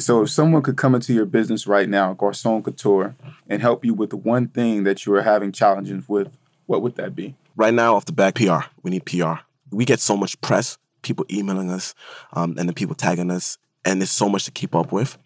So 0.00 0.22
if 0.22 0.30
someone 0.30 0.62
could 0.62 0.76
come 0.76 0.94
into 0.94 1.12
your 1.14 1.24
business 1.24 1.66
right 1.66 1.88
now, 1.88 2.12
Garcon 2.14 2.62
Couture, 2.62 3.14
and 3.48 3.62
help 3.62 3.84
you 3.84 3.94
with 3.94 4.10
the 4.10 4.16
one 4.16 4.48
thing 4.48 4.84
that 4.84 5.06
you 5.06 5.14
are 5.14 5.22
having 5.22 5.52
challenges 5.52 6.08
with, 6.08 6.28
what 6.66 6.82
would 6.82 6.96
that 6.96 7.14
be? 7.16 7.34
right 7.56 7.74
now 7.74 7.96
off 7.96 8.04
the 8.04 8.12
back 8.12 8.36
PR. 8.36 8.60
We 8.82 8.90
need 8.90 9.04
PR. 9.04 9.34
We 9.70 9.84
get 9.84 10.00
so 10.00 10.16
much 10.16 10.40
press, 10.40 10.78
people 11.02 11.26
emailing 11.30 11.70
us, 11.70 11.94
um, 12.32 12.54
and 12.56 12.68
then 12.68 12.74
people 12.74 12.94
tagging 12.94 13.30
us, 13.30 13.58
and 13.84 14.00
there's 14.00 14.10
so 14.10 14.28
much 14.28 14.44
to 14.44 14.50
keep 14.52 14.74
up 14.74 14.92
with. 14.92 15.18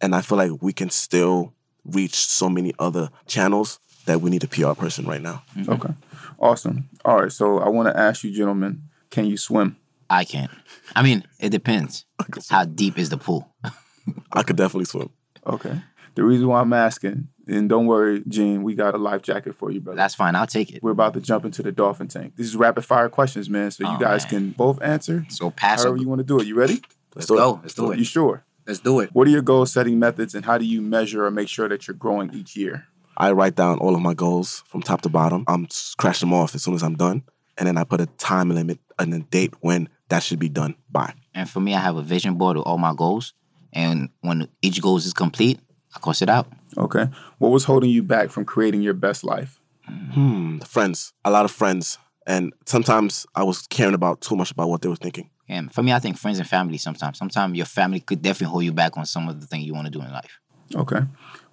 And 0.00 0.14
I 0.14 0.20
feel 0.22 0.38
like 0.38 0.52
we 0.60 0.72
can 0.72 0.90
still 0.90 1.52
reach 1.84 2.14
so 2.14 2.48
many 2.48 2.72
other 2.78 3.10
channels 3.26 3.80
that 4.08 4.20
we 4.20 4.28
need 4.30 4.42
a 4.44 4.48
PR 4.48 4.72
person 4.72 5.06
right 5.06 5.22
now. 5.22 5.42
Mm-hmm. 5.56 5.72
Okay. 5.72 5.94
Awesome. 6.38 6.88
All 7.04 7.20
right. 7.20 7.32
So 7.32 7.58
I 7.60 7.68
want 7.68 7.88
to 7.88 7.98
ask 7.98 8.24
you, 8.24 8.32
gentlemen, 8.34 8.82
can 9.10 9.24
you 9.24 9.36
swim? 9.36 9.76
I 10.10 10.24
can't. 10.24 10.50
I 10.96 11.02
mean, 11.02 11.24
it 11.38 11.50
depends. 11.50 12.04
How 12.50 12.64
deep 12.64 12.98
is 12.98 13.10
the 13.10 13.16
pool? 13.18 13.48
I 14.32 14.42
could 14.42 14.56
definitely 14.56 14.86
swim. 14.86 15.10
Okay. 15.46 15.80
The 16.14 16.24
reason 16.24 16.48
why 16.48 16.60
I'm 16.60 16.72
asking, 16.72 17.28
and 17.46 17.68
don't 17.68 17.86
worry, 17.86 18.22
Gene, 18.26 18.62
we 18.62 18.74
got 18.74 18.94
a 18.94 18.98
life 18.98 19.22
jacket 19.22 19.54
for 19.54 19.70
you, 19.70 19.80
brother. 19.80 19.96
That's 19.96 20.14
fine. 20.14 20.34
I'll 20.34 20.46
take 20.46 20.72
it. 20.74 20.82
We're 20.82 20.90
about 20.90 21.14
to 21.14 21.20
jump 21.20 21.44
into 21.44 21.62
the 21.62 21.70
dolphin 21.72 22.08
tank. 22.08 22.34
This 22.36 22.46
is 22.46 22.56
rapid 22.56 22.84
fire 22.84 23.08
questions, 23.08 23.48
man. 23.48 23.70
So 23.70 23.84
you 23.84 23.94
Oh, 23.96 23.98
guys 23.98 24.24
man. 24.24 24.30
can 24.30 24.50
both 24.50 24.82
answer 24.82 25.24
So 25.28 25.50
pass 25.50 25.82
however 25.82 25.96
it. 25.96 26.00
you 26.02 26.08
want 26.08 26.18
to 26.18 26.24
do 26.24 26.40
it. 26.40 26.46
You 26.46 26.54
ready? 26.56 26.82
Let's 27.14 27.26
do 27.28 27.34
it. 27.34 27.38
go. 27.38 27.60
Let's 27.62 27.74
do 27.74 27.92
it. 27.92 27.98
You 27.98 28.04
sure? 28.04 28.44
Let's 28.66 28.80
do 28.80 29.00
it. 29.00 29.10
What 29.14 29.26
are 29.26 29.30
your 29.30 29.42
goal 29.42 29.64
setting 29.66 29.98
methods 29.98 30.34
and 30.34 30.44
how 30.44 30.58
do 30.58 30.64
you 30.64 30.82
measure 30.82 31.24
or 31.24 31.30
make 31.30 31.48
sure 31.48 31.68
that 31.68 31.86
you're 31.86 31.94
growing 31.94 32.34
each 32.34 32.56
year? 32.56 32.86
I 33.20 33.32
write 33.32 33.56
down 33.56 33.78
all 33.78 33.94
of 33.96 34.00
my 34.00 34.14
goals 34.14 34.62
from 34.68 34.80
top 34.80 35.00
to 35.02 35.08
bottom. 35.08 35.44
I'm 35.48 35.64
s- 35.64 35.94
crash 35.98 36.20
them 36.20 36.32
off 36.32 36.54
as 36.54 36.62
soon 36.62 36.74
as 36.74 36.82
I'm 36.84 36.94
done, 36.94 37.24
and 37.58 37.66
then 37.66 37.76
I 37.76 37.82
put 37.84 38.00
a 38.00 38.06
time 38.06 38.48
limit 38.50 38.78
and 38.98 39.12
a 39.12 39.18
date 39.18 39.54
when 39.60 39.88
that 40.08 40.22
should 40.22 40.38
be 40.38 40.48
done 40.48 40.76
by. 40.90 41.12
And 41.34 41.50
for 41.50 41.58
me, 41.60 41.74
I 41.74 41.80
have 41.80 41.96
a 41.96 42.02
vision 42.02 42.34
board 42.34 42.56
with 42.56 42.64
all 42.66 42.78
my 42.78 42.94
goals. 42.94 43.34
And 43.72 44.08
when 44.20 44.48
each 44.62 44.80
goal 44.80 44.96
is 44.96 45.12
complete, 45.12 45.58
I 45.94 45.98
cross 45.98 46.22
it 46.22 46.28
out. 46.28 46.46
Okay. 46.76 47.08
What 47.38 47.50
was 47.50 47.64
holding 47.64 47.90
you 47.90 48.02
back 48.02 48.30
from 48.30 48.44
creating 48.44 48.82
your 48.82 48.94
best 48.94 49.24
life? 49.24 49.60
Hmm, 49.86 50.58
friends, 50.60 51.12
a 51.24 51.30
lot 51.30 51.44
of 51.44 51.50
friends, 51.50 51.98
and 52.26 52.52
sometimes 52.66 53.26
I 53.34 53.42
was 53.42 53.66
caring 53.66 53.94
about 53.94 54.20
too 54.20 54.36
much 54.36 54.50
about 54.52 54.68
what 54.68 54.80
they 54.82 54.88
were 54.88 54.96
thinking. 54.96 55.28
And 55.48 55.72
for 55.74 55.82
me, 55.82 55.92
I 55.92 55.98
think 55.98 56.18
friends 56.18 56.38
and 56.38 56.46
family 56.48 56.78
sometimes. 56.78 57.18
Sometimes 57.18 57.56
your 57.56 57.66
family 57.66 58.00
could 58.00 58.22
definitely 58.22 58.52
hold 58.52 58.64
you 58.64 58.72
back 58.72 58.96
on 58.96 59.06
some 59.06 59.28
of 59.28 59.40
the 59.40 59.46
things 59.46 59.64
you 59.64 59.74
want 59.74 59.86
to 59.86 59.90
do 59.90 60.02
in 60.02 60.12
life. 60.12 60.38
Okay. 60.74 61.00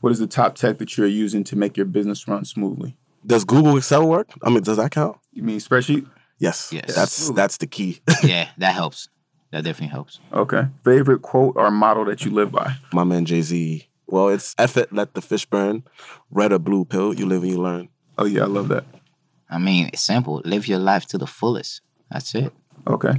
What 0.05 0.11
is 0.11 0.19
the 0.19 0.27
top 0.27 0.53
tech 0.53 0.77
that 0.77 0.95
you're 0.99 1.07
using 1.07 1.43
to 1.45 1.55
make 1.55 1.75
your 1.75 1.87
business 1.87 2.27
run 2.27 2.45
smoothly? 2.45 2.95
Does 3.25 3.43
Google 3.43 3.75
Excel 3.75 4.07
work? 4.07 4.29
I 4.43 4.51
mean, 4.51 4.61
does 4.61 4.77
that 4.77 4.91
count? 4.91 5.17
You 5.33 5.41
mean 5.41 5.57
spreadsheet? 5.57 6.07
Yes. 6.37 6.71
Yes. 6.71 6.93
That's 6.93 7.31
that's 7.31 7.57
the 7.57 7.65
key. 7.65 8.01
yeah, 8.23 8.49
that 8.59 8.75
helps. 8.75 9.09
That 9.49 9.63
definitely 9.63 9.87
helps. 9.87 10.19
Okay. 10.31 10.67
Favorite 10.83 11.23
quote 11.23 11.55
or 11.57 11.71
motto 11.71 12.05
that 12.05 12.23
you 12.23 12.29
live 12.29 12.51
by? 12.51 12.75
My 12.93 13.03
man 13.03 13.25
Jay 13.25 13.41
Z. 13.41 13.87
Well, 14.05 14.29
it's 14.29 14.53
effort, 14.59 14.93
let 14.93 15.15
the 15.15 15.23
fish 15.23 15.47
burn. 15.47 15.83
Red 16.29 16.53
or 16.53 16.59
blue 16.59 16.85
pill, 16.85 17.11
you 17.11 17.25
live 17.25 17.41
and 17.41 17.51
you 17.53 17.59
learn. 17.59 17.89
Oh, 18.19 18.25
yeah, 18.25 18.43
I 18.43 18.45
love 18.45 18.67
that. 18.67 18.85
I 19.49 19.57
mean, 19.57 19.87
it's 19.87 20.03
simple. 20.03 20.39
Live 20.45 20.67
your 20.67 20.77
life 20.77 21.07
to 21.07 21.17
the 21.17 21.25
fullest. 21.25 21.81
That's 22.11 22.35
it. 22.35 22.53
Okay. 22.85 23.15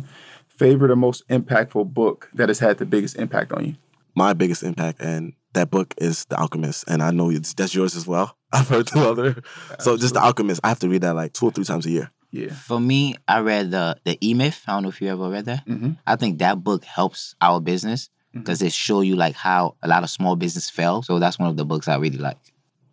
Favorite 0.46 0.92
or 0.92 0.96
most 0.96 1.28
impactful 1.28 1.92
book 1.92 2.30
that 2.32 2.48
has 2.48 2.60
had 2.60 2.78
the 2.78 2.86
biggest 2.86 3.16
impact 3.16 3.50
on 3.50 3.64
you? 3.64 3.74
My 4.14 4.34
biggest 4.34 4.62
impact, 4.62 5.02
and 5.02 5.32
that 5.56 5.70
book 5.70 5.94
is 5.98 6.24
The 6.26 6.36
Alchemist, 6.36 6.84
and 6.86 7.02
I 7.02 7.10
know 7.10 7.30
it's, 7.30 7.54
that's 7.54 7.74
yours 7.74 7.96
as 7.96 8.06
well. 8.06 8.36
I've 8.52 8.68
heard 8.68 8.86
two 8.86 9.00
other. 9.00 9.42
So 9.80 9.96
just 9.96 10.14
The 10.14 10.20
Alchemist, 10.20 10.60
I 10.62 10.68
have 10.68 10.78
to 10.80 10.88
read 10.88 11.02
that 11.02 11.14
like 11.14 11.32
two 11.32 11.46
or 11.46 11.50
three 11.50 11.64
times 11.64 11.86
a 11.86 11.90
year. 11.90 12.10
Yeah. 12.30 12.52
For 12.52 12.80
me, 12.80 13.14
I 13.26 13.40
read 13.40 13.70
the 13.70 13.96
the 14.04 14.18
E 14.20 14.34
Myth. 14.34 14.62
I 14.66 14.72
don't 14.72 14.82
know 14.82 14.88
if 14.90 15.00
you 15.00 15.08
ever 15.08 15.30
read 15.30 15.46
that. 15.46 15.66
Mm-hmm. 15.66 15.92
I 16.06 16.16
think 16.16 16.38
that 16.38 16.62
book 16.62 16.84
helps 16.84 17.34
our 17.40 17.60
business 17.60 18.10
because 18.32 18.60
it 18.60 18.72
show 18.72 19.00
you 19.00 19.16
like 19.16 19.34
how 19.34 19.76
a 19.82 19.88
lot 19.88 20.02
of 20.02 20.10
small 20.10 20.36
business 20.36 20.68
fail. 20.68 21.02
So 21.02 21.18
that's 21.18 21.38
one 21.38 21.48
of 21.48 21.56
the 21.56 21.64
books 21.64 21.88
I 21.88 21.96
really 21.96 22.18
like. 22.18 22.36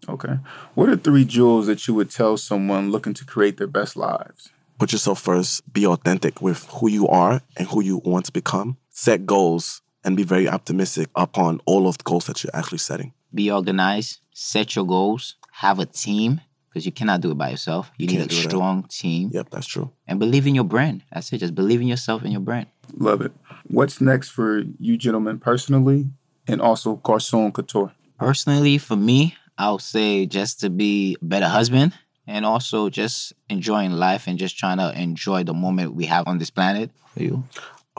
Okay. 0.08 0.38
What 0.76 0.90
are 0.90 0.96
three 0.96 1.26
jewels 1.26 1.68
that 1.68 1.88
you 1.88 1.94
would 1.96 2.10
tell 2.10 2.38
someone 2.38 2.92
looking 2.92 3.14
to 3.16 3.26
create 3.26 3.58
their 3.58 3.68
best 3.68 3.98
lives? 3.98 4.50
Put 4.80 4.92
yourself 4.92 5.20
first, 5.20 5.72
be 5.72 5.86
authentic 5.86 6.42
with 6.42 6.66
who 6.66 6.90
you 6.90 7.08
are 7.08 7.42
and 7.58 7.68
who 7.68 7.82
you 7.82 8.02
want 8.04 8.26
to 8.26 8.32
become. 8.32 8.78
Set 8.90 9.26
goals 9.26 9.82
and 10.04 10.16
be 10.18 10.24
very 10.24 10.48
optimistic 10.48 11.08
upon 11.16 11.60
all 11.66 11.88
of 11.88 11.98
the 11.98 12.04
goals 12.04 12.26
that 12.28 12.44
you're 12.44 12.56
actually 12.56 12.78
setting. 12.80 13.14
Be 13.34 13.52
organized, 13.52 14.20
set 14.34 14.76
your 14.76 14.86
goals, 14.86 15.36
have 15.54 15.80
a 15.80 15.86
team 15.86 16.42
because 16.70 16.86
you 16.86 16.92
cannot 16.92 17.22
do 17.22 17.32
it 17.32 17.38
by 17.38 17.50
yourself. 17.50 17.92
You 17.98 18.08
need 18.08 18.18
Can't 18.18 18.26
a 18.32 18.36
do 18.36 18.42
that. 18.42 18.50
strong 18.50 18.84
team 18.90 19.30
Yep, 19.34 19.50
that's 19.52 19.68
true. 19.68 19.92
and 20.08 20.20
believe 20.20 20.48
in 20.48 20.56
your 20.56 20.64
brand. 20.64 21.04
That's 21.14 21.32
it. 21.32 21.38
Just 21.40 21.56
believe 21.56 21.82
in 21.82 21.88
yourself 21.88 22.24
and 22.24 22.32
your 22.32 22.42
brand. 22.42 22.68
Love 22.98 23.22
it. 23.22 23.32
What's 23.68 24.02
next 24.02 24.30
for 24.30 24.64
you 24.80 24.98
gentlemen 24.98 25.40
personally 25.40 26.08
and 26.48 26.62
also 26.62 26.96
Garcon 26.98 27.52
Couture? 27.52 27.94
Personally, 28.20 28.78
for 28.78 28.96
me, 28.96 29.36
I'll 29.58 29.80
say 29.80 30.26
just 30.26 30.60
to 30.62 30.70
be 30.70 31.16
a 31.22 31.26
better 31.26 31.48
husband 31.48 31.94
and 32.26 32.46
also 32.46 32.90
just 32.90 33.34
enjoying 33.50 33.92
life 33.92 34.28
and 34.28 34.38
just 34.40 34.58
trying 34.58 34.78
to 34.78 34.92
enjoy 35.00 35.44
the 35.44 35.54
moment 35.54 35.94
we 35.96 36.06
have 36.06 36.28
on 36.28 36.38
this 36.40 36.50
planet. 36.50 36.90
For 37.14 37.22
you? 37.24 37.44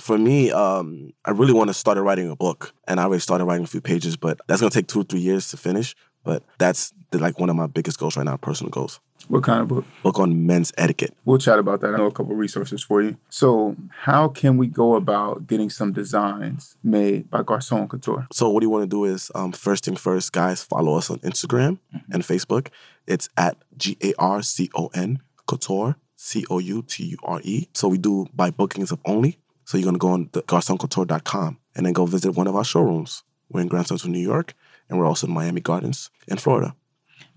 For 0.01 0.19
me, 0.19 0.51
um, 0.51 1.13
I 1.25 1.31
really 1.31 1.53
want 1.53 1.69
to 1.69 1.75
start 1.75 1.99
writing 1.99 2.29
a 2.29 2.37
book, 2.37 2.75
and 2.89 2.99
I 2.99 3.05
already 3.05 3.21
started 3.21 3.45
writing 3.45 3.65
a 3.65 3.69
few 3.69 3.81
pages, 3.81 4.17
but 4.17 4.41
that's 4.47 4.61
gonna 4.61 4.71
take 4.71 4.89
two 4.89 5.01
or 5.01 5.05
three 5.05 5.21
years 5.21 5.51
to 5.51 5.57
finish. 5.57 5.95
But 6.25 6.43
that's 6.59 6.93
the, 7.11 7.19
like 7.19 7.39
one 7.39 7.51
of 7.51 7.57
my 7.57 7.67
biggest 7.67 7.99
goals 7.99 8.17
right 8.17 8.25
now, 8.25 8.37
personal 8.37 8.71
goals. 8.71 8.99
What 9.29 9.43
kind 9.43 9.63
of 9.63 9.69
book? 9.69 9.85
Book 10.03 10.19
on 10.19 10.47
men's 10.47 10.73
etiquette. 10.77 11.15
We'll 11.25 11.39
chat 11.39 11.59
about 11.59 11.81
that. 11.81 11.95
I 11.95 11.97
know 11.97 12.07
a 12.07 12.13
couple 12.13 12.35
resources 12.35 12.83
for 12.83 13.03
you. 13.03 13.17
So, 13.31 13.77
how 13.91 14.29
can 14.29 14.59
we 14.59 14.67
go 14.67 14.97
about 14.97 15.47
getting 15.47 15.71
some 15.71 15.93
designs 15.93 16.77
made 16.83 17.31
by 17.31 17.43
Garcon 17.43 17.89
Couture? 17.89 18.27
So 18.33 18.51
what 18.51 18.63
you 18.63 18.71
want 18.71 18.83
to 18.83 18.89
do 18.89 19.05
is 19.05 19.31
um, 19.35 19.53
first 19.53 19.85
thing 19.85 19.97
first, 19.97 20.33
guys, 20.33 20.63
follow 20.63 20.97
us 20.97 21.11
on 21.11 21.19
Instagram 21.21 21.79
and 22.11 22.23
Facebook. 22.23 22.69
It's 23.07 23.29
at 23.37 23.57
G 23.77 23.97
A 24.03 24.13
R 24.19 24.43
C 24.43 24.71
O 24.75 24.89
N 24.95 25.21
Couture 25.47 25.97
C 26.17 26.45
O 26.51 26.59
U 26.59 26.83
T 26.83 27.05
U 27.05 27.17
R 27.23 27.41
E. 27.43 27.69
So 27.75 27.89
we 27.89 27.99
do 27.99 28.27
by 28.35 28.51
bookings 28.51 28.93
of 28.93 29.01
only. 29.05 29.39
So 29.65 29.79
you're 29.79 29.87
gonna 29.87 29.99
go 29.99 30.11
on 30.11 30.29
the 30.33 30.43
garconcouture.com 30.43 31.59
and 31.75 31.87
then 31.87 31.93
go 31.93 32.07
visit 32.07 32.33
one 32.33 32.47
of 32.47 32.57
our 32.57 32.65
showrooms. 32.65 33.23
We're 33.51 33.61
in 33.61 33.69
Grand 33.69 33.87
Central, 33.87 34.13
New 34.13 34.21
York, 34.21 34.55
and 34.89 34.99
we're 34.99 35.07
also 35.07 35.27
in 35.27 35.33
Miami 35.33 35.61
Gardens 35.61 36.11
in 36.29 36.39
Florida. 36.39 36.75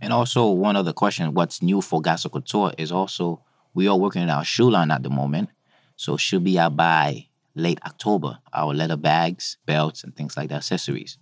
And 0.01 0.13
also, 0.13 0.49
one 0.49 0.75
other 0.75 0.93
question 0.93 1.33
what's 1.33 1.61
new 1.61 1.81
for 1.81 2.01
Garcon 2.01 2.31
Couture 2.31 2.73
is 2.77 2.91
also 2.91 3.41
we 3.73 3.87
are 3.87 3.97
working 3.97 4.23
on 4.23 4.29
our 4.29 4.45
shoe 4.45 4.69
line 4.69 4.91
at 4.91 5.03
the 5.03 5.09
moment. 5.09 5.49
So, 5.95 6.17
should 6.17 6.43
be 6.43 6.59
out 6.59 6.75
by 6.75 7.27
late 7.55 7.79
October. 7.85 8.39
Our 8.53 8.73
leather 8.73 8.97
bags, 8.97 9.57
belts, 9.65 10.03
and 10.03 10.15
things 10.15 10.37
like 10.37 10.49
that, 10.49 10.57
accessories. 10.57 11.17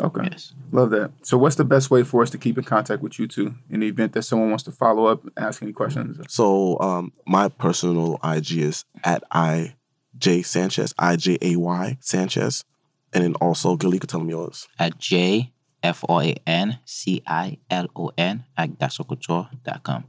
Okay. 0.00 0.28
Yes. 0.30 0.54
Love 0.70 0.90
that. 0.90 1.10
So, 1.22 1.38
what's 1.38 1.56
the 1.56 1.64
best 1.64 1.90
way 1.90 2.02
for 2.02 2.22
us 2.22 2.30
to 2.30 2.38
keep 2.38 2.58
in 2.58 2.64
contact 2.64 3.02
with 3.02 3.18
you 3.18 3.26
two 3.26 3.54
in 3.70 3.80
the 3.80 3.86
event 3.86 4.12
that 4.12 4.22
someone 4.22 4.50
wants 4.50 4.64
to 4.64 4.72
follow 4.72 5.06
up, 5.06 5.24
and 5.24 5.32
ask 5.38 5.62
any 5.62 5.72
questions? 5.72 6.20
So 6.28 6.78
um, 6.80 7.12
my 7.26 7.48
personal 7.48 8.18
IG 8.22 8.58
is 8.58 8.84
at 9.04 9.24
I 9.30 9.74
J 10.18 10.42
Sanchez, 10.42 10.94
I 10.98 11.16
J 11.16 11.38
A 11.40 11.56
Y 11.56 11.98
Sanchez. 12.00 12.64
And 13.12 13.24
then 13.24 13.34
also 13.36 13.76
Gilly 13.76 13.98
could 13.98 14.10
tell 14.10 14.20
me 14.20 14.30
yours. 14.30 14.68
At 14.78 14.98
J 14.98 15.52
F 15.82 16.04
R 16.08 16.22
A 16.22 16.34
N 16.46 16.78
C 16.84 17.22
I 17.26 17.58
L 17.70 17.86
O 17.96 18.10
N 18.18 18.44
at 18.56 18.78
garconcouture.com. 18.78 20.04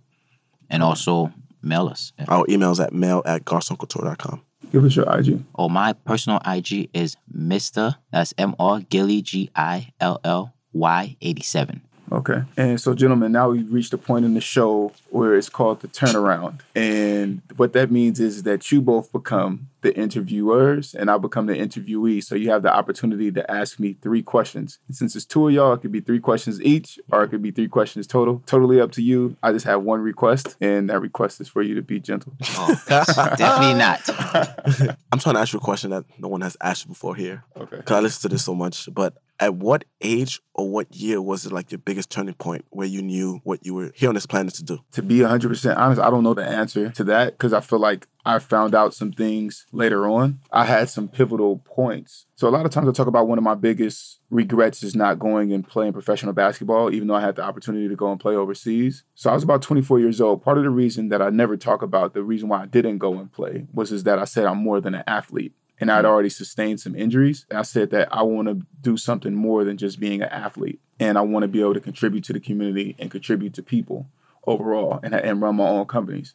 And 0.69 0.83
also 0.83 1.31
mail 1.61 1.87
us. 1.87 2.11
Our 2.27 2.41
oh, 2.41 2.45
email 2.49 2.71
is 2.71 2.79
at 2.79 2.93
mail 2.93 3.21
at 3.25 3.45
garconcouture.com. 3.45 4.41
Give 4.71 4.83
us 4.85 4.95
your 4.95 5.09
IG. 5.17 5.43
Or 5.53 5.65
oh, 5.65 5.69
my 5.69 5.93
personal 5.93 6.39
IG 6.45 6.89
is 6.93 7.15
Mr. 7.33 7.95
That's 8.11 8.33
M 8.37 8.55
R 8.59 8.81
Gilly 8.81 9.21
G 9.21 9.49
I 9.55 9.93
L 9.99 10.19
L 10.23 10.53
Y 10.73 11.15
87. 11.21 11.81
Okay. 12.11 12.43
And 12.57 12.79
so, 12.79 12.93
gentlemen, 12.93 13.31
now 13.31 13.49
we've 13.49 13.71
reached 13.71 13.93
a 13.93 13.97
point 13.97 14.25
in 14.25 14.33
the 14.33 14.41
show 14.41 14.93
where 15.09 15.35
it's 15.35 15.49
called 15.49 15.81
the 15.81 15.87
turnaround. 15.87 16.61
And 16.75 17.41
what 17.55 17.73
that 17.73 17.91
means 17.91 18.19
is 18.19 18.43
that 18.43 18.71
you 18.71 18.81
both 18.81 19.11
become 19.11 19.69
the 19.81 19.95
interviewers 19.95 20.93
and 20.93 21.09
I 21.09 21.17
become 21.17 21.45
the 21.45 21.53
interviewee. 21.53 22.23
So 22.23 22.35
you 22.35 22.49
have 22.49 22.63
the 22.63 22.73
opportunity 22.73 23.31
to 23.31 23.49
ask 23.49 23.79
me 23.79 23.93
three 23.93 24.21
questions. 24.21 24.79
And 24.87 24.95
since 24.95 25.15
it's 25.15 25.25
two 25.25 25.47
of 25.47 25.53
y'all, 25.53 25.73
it 25.73 25.81
could 25.81 25.91
be 25.91 26.01
three 26.01 26.19
questions 26.19 26.61
each 26.61 26.99
or 27.11 27.23
it 27.23 27.29
could 27.29 27.41
be 27.41 27.51
three 27.51 27.67
questions 27.67 28.07
total. 28.07 28.43
Totally 28.45 28.81
up 28.81 28.91
to 28.93 29.01
you. 29.01 29.37
I 29.41 29.51
just 29.51 29.65
have 29.65 29.83
one 29.83 30.01
request, 30.01 30.57
and 30.59 30.89
that 30.89 30.99
request 30.99 31.39
is 31.39 31.47
for 31.47 31.61
you 31.61 31.75
to 31.75 31.81
be 31.81 31.99
gentle. 31.99 32.33
Oh, 32.61 32.75
definitely 32.87 33.75
not. 33.75 34.01
I'm 35.11 35.19
trying 35.19 35.35
to 35.35 35.41
ask 35.41 35.53
you 35.53 35.59
a 35.59 35.61
question 35.61 35.91
that 35.91 36.03
no 36.17 36.27
one 36.27 36.41
has 36.41 36.57
asked 36.61 36.85
you 36.85 36.89
before 36.89 37.15
here. 37.15 37.43
Okay. 37.55 37.77
Because 37.77 37.95
I 37.95 37.99
listen 38.01 38.21
to 38.23 38.35
this 38.35 38.43
so 38.43 38.53
much. 38.53 38.89
But 38.91 39.13
at 39.39 39.55
what 39.55 39.85
age 40.01 40.41
or 40.53 40.69
what 40.69 40.93
year 40.93 41.21
was 41.21 41.45
it 41.45 41.51
like 41.51 41.71
your 41.71 41.79
biggest 41.79 42.09
turning 42.09 42.33
point 42.33 42.65
where 42.69 42.87
you 42.87 43.01
knew 43.01 43.39
what 43.43 43.65
you 43.65 43.73
were 43.73 43.91
here 43.95 44.09
on 44.09 44.15
this 44.15 44.25
planet 44.25 44.53
to 44.55 44.63
do? 44.63 44.79
To 44.93 45.01
be 45.01 45.19
100% 45.19 45.77
honest, 45.77 46.01
I 46.01 46.09
don't 46.09 46.23
know 46.23 46.33
the 46.33 46.45
answer 46.45 46.89
to 46.89 47.03
that 47.05 47.37
because 47.37 47.53
I 47.53 47.61
feel 47.61 47.79
like 47.79 48.07
I 48.25 48.37
found 48.39 48.75
out 48.75 48.93
some 48.93 49.11
things 49.11 49.65
later 49.71 50.07
on. 50.07 50.39
I 50.51 50.65
had 50.65 50.89
some 50.89 51.07
pivotal 51.07 51.57
points. 51.59 52.25
So 52.35 52.47
a 52.47 52.51
lot 52.51 52.65
of 52.65 52.71
times 52.71 52.87
I 52.87 52.91
talk 52.91 53.07
about 53.07 53.27
one 53.27 53.37
of 53.37 53.43
my 53.43 53.55
biggest 53.55 54.19
regrets 54.29 54.83
is 54.83 54.95
not 54.95 55.19
going 55.19 55.51
and 55.53 55.67
playing 55.67 55.93
professional 55.93 56.33
basketball, 56.33 56.93
even 56.93 57.07
though 57.07 57.15
I 57.15 57.21
had 57.21 57.37
the 57.37 57.43
opportunity 57.43 57.87
to 57.87 57.95
go 57.95 58.11
and 58.11 58.19
play 58.19 58.35
overseas. 58.35 59.03
So 59.15 59.29
I 59.29 59.33
was 59.33 59.43
about 59.43 59.61
24 59.61 59.99
years 59.99 60.21
old. 60.21 60.43
Part 60.43 60.57
of 60.57 60.63
the 60.63 60.69
reason 60.69 61.09
that 61.09 61.21
I 61.21 61.29
never 61.29 61.57
talk 61.57 61.81
about 61.81 62.13
the 62.13 62.23
reason 62.23 62.49
why 62.49 62.61
I 62.61 62.65
didn't 62.65 62.97
go 62.99 63.17
and 63.17 63.31
play 63.31 63.65
was 63.73 63.91
is 63.91 64.03
that 64.03 64.19
I 64.19 64.25
said 64.25 64.45
I'm 64.45 64.59
more 64.59 64.81
than 64.81 64.95
an 64.95 65.03
athlete. 65.07 65.53
And 65.79 65.91
I'd 65.91 65.99
mm-hmm. 65.99 66.07
already 66.07 66.29
sustained 66.29 66.79
some 66.79 66.95
injuries. 66.95 67.45
I 67.51 67.61
said 67.61 67.91
that 67.91 68.13
I 68.13 68.23
want 68.23 68.47
to 68.47 68.65
do 68.81 68.97
something 68.97 69.33
more 69.33 69.63
than 69.63 69.77
just 69.77 69.99
being 69.99 70.21
an 70.21 70.29
athlete. 70.29 70.79
And 70.99 71.17
I 71.17 71.21
want 71.21 71.43
to 71.43 71.47
be 71.47 71.61
able 71.61 71.73
to 71.73 71.79
contribute 71.79 72.23
to 72.25 72.33
the 72.33 72.39
community 72.39 72.95
and 72.99 73.09
contribute 73.09 73.53
to 73.53 73.63
people 73.63 74.07
overall 74.45 74.99
and, 75.03 75.13
and 75.13 75.41
run 75.41 75.55
my 75.55 75.67
own 75.67 75.85
companies. 75.85 76.33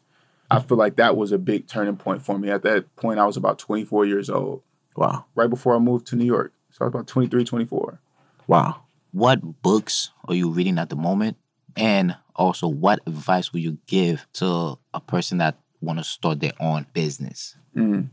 I 0.50 0.60
feel 0.60 0.76
like 0.76 0.96
that 0.96 1.16
was 1.16 1.32
a 1.32 1.38
big 1.38 1.66
turning 1.66 1.96
point 1.96 2.22
for 2.22 2.38
me. 2.38 2.50
At 2.50 2.62
that 2.62 2.94
point, 2.96 3.18
I 3.18 3.26
was 3.26 3.36
about 3.36 3.58
24 3.58 4.06
years 4.06 4.30
old, 4.30 4.62
Wow. 4.96 5.24
right 5.34 5.50
before 5.50 5.74
I 5.74 5.78
moved 5.78 6.06
to 6.08 6.16
New 6.16 6.24
York. 6.24 6.52
So 6.70 6.84
I 6.84 6.84
was 6.86 6.94
about 6.94 7.06
23, 7.06 7.44
24. 7.44 8.00
Wow. 8.46 8.82
what 9.12 9.62
books 9.62 10.10
are 10.28 10.34
you 10.34 10.50
reading 10.50 10.78
at 10.78 10.90
the 10.90 10.96
moment 10.96 11.38
and 11.76 12.16
also 12.36 12.68
what 12.68 13.00
advice 13.06 13.52
would 13.52 13.62
you 13.62 13.78
give 13.86 14.26
to 14.34 14.78
a 14.92 15.00
person 15.00 15.38
that 15.38 15.56
want 15.80 15.98
to 15.98 16.04
start 16.04 16.40
their 16.40 16.52
own 16.60 16.86
business 16.92 17.56
mm. 17.74 18.08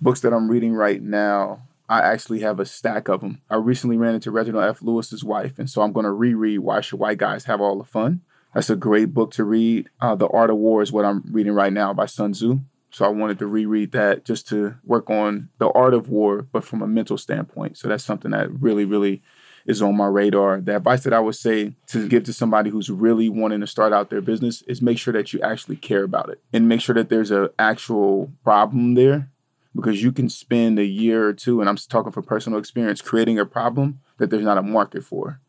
Books 0.00 0.20
that 0.20 0.32
I'm 0.32 0.50
reading 0.50 0.72
right 0.72 1.02
now, 1.02 1.62
I 1.88 2.00
actually 2.00 2.40
have 2.40 2.58
a 2.58 2.64
stack 2.64 3.08
of 3.08 3.20
them. 3.20 3.42
I 3.50 3.56
recently 3.56 3.98
ran 3.98 4.14
into 4.14 4.30
Reginald 4.30 4.64
F. 4.64 4.80
Lewis's 4.80 5.22
wife, 5.22 5.58
and 5.58 5.68
so 5.68 5.82
I'm 5.82 5.92
going 5.92 6.04
to 6.04 6.12
reread 6.12 6.60
Why 6.60 6.80
Should 6.80 6.98
White 6.98 7.18
Guys 7.18 7.44
Have 7.44 7.60
All 7.60 7.76
the 7.76 7.84
Fun? 7.84 8.22
That's 8.54 8.70
a 8.70 8.76
great 8.76 9.12
book 9.12 9.32
to 9.32 9.44
read. 9.44 9.90
Uh, 10.00 10.14
the 10.14 10.28
Art 10.28 10.50
of 10.50 10.56
War 10.56 10.82
is 10.82 10.90
what 10.90 11.04
I'm 11.04 11.24
reading 11.30 11.52
right 11.52 11.72
now 11.72 11.92
by 11.92 12.06
Sun 12.06 12.32
Tzu. 12.32 12.60
So 12.92 13.04
I 13.04 13.08
wanted 13.08 13.38
to 13.40 13.46
reread 13.46 13.92
that 13.92 14.24
just 14.24 14.48
to 14.48 14.76
work 14.84 15.10
on 15.10 15.50
the 15.58 15.68
art 15.70 15.94
of 15.94 16.08
war, 16.08 16.46
but 16.50 16.64
from 16.64 16.82
a 16.82 16.86
mental 16.86 17.18
standpoint. 17.18 17.76
So 17.76 17.86
that's 17.86 18.04
something 18.04 18.32
that 18.32 18.50
really, 18.50 18.84
really 18.84 19.22
is 19.66 19.82
on 19.82 19.96
my 19.96 20.06
radar. 20.06 20.60
The 20.60 20.76
advice 20.76 21.04
that 21.04 21.12
I 21.12 21.20
would 21.20 21.36
say 21.36 21.74
to 21.88 22.08
give 22.08 22.24
to 22.24 22.32
somebody 22.32 22.70
who's 22.70 22.90
really 22.90 23.28
wanting 23.28 23.60
to 23.60 23.66
start 23.66 23.92
out 23.92 24.10
their 24.10 24.22
business 24.22 24.62
is 24.62 24.82
make 24.82 24.98
sure 24.98 25.12
that 25.12 25.32
you 25.32 25.40
actually 25.40 25.76
care 25.76 26.02
about 26.02 26.30
it 26.30 26.40
and 26.52 26.68
make 26.68 26.80
sure 26.80 26.94
that 26.94 27.10
there's 27.10 27.30
an 27.30 27.50
actual 27.58 28.32
problem 28.42 28.94
there 28.94 29.28
because 29.74 30.02
you 30.02 30.12
can 30.12 30.28
spend 30.28 30.78
a 30.78 30.84
year 30.84 31.26
or 31.26 31.32
two, 31.32 31.60
and 31.60 31.68
I'm 31.68 31.76
talking 31.76 32.12
from 32.12 32.24
personal 32.24 32.58
experience, 32.58 33.00
creating 33.00 33.38
a 33.38 33.46
problem 33.46 34.00
that 34.18 34.30
there's 34.30 34.44
not 34.44 34.58
a 34.58 34.62
market 34.62 35.04
for. 35.04 35.40